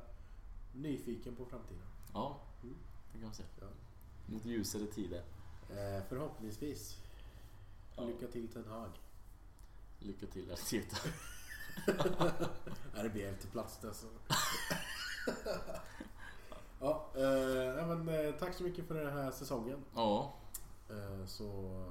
[0.74, 1.84] nyfiken på framtiden.
[2.14, 2.76] Ja, Mm.
[3.12, 3.48] det kan man säga.
[3.62, 3.68] Ja.
[4.26, 5.24] Mot ljusare tider.
[5.70, 6.98] Eh, förhoppningsvis.
[7.96, 8.04] Ja.
[8.04, 8.90] Lycka till Ten Hag.
[10.00, 10.98] Lycka till Arteta.
[12.94, 14.08] Nej, det blir till plats där så.
[16.80, 19.86] ja, eh, men, eh, tack så mycket för den här säsongen.
[19.96, 20.34] Ja,
[20.90, 21.84] Eh, så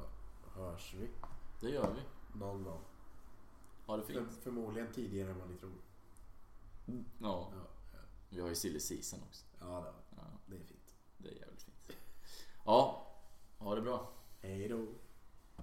[0.54, 1.08] hörs vi
[1.60, 2.38] det gör vi.
[2.38, 2.80] någon gång.
[3.86, 4.38] Ha det För, fint.
[4.42, 5.72] förmodligen tidigare än vad ni tror.
[6.86, 7.48] Ja, Ja,
[8.30, 9.44] vi har ju silly season också.
[9.60, 10.16] Ja, det, har vi.
[10.16, 10.22] ja.
[10.46, 10.94] det är fint.
[11.18, 11.98] Det är jävligt fint.
[12.64, 13.06] Ja,
[13.58, 14.12] ha det bra.
[14.40, 14.86] Hej då.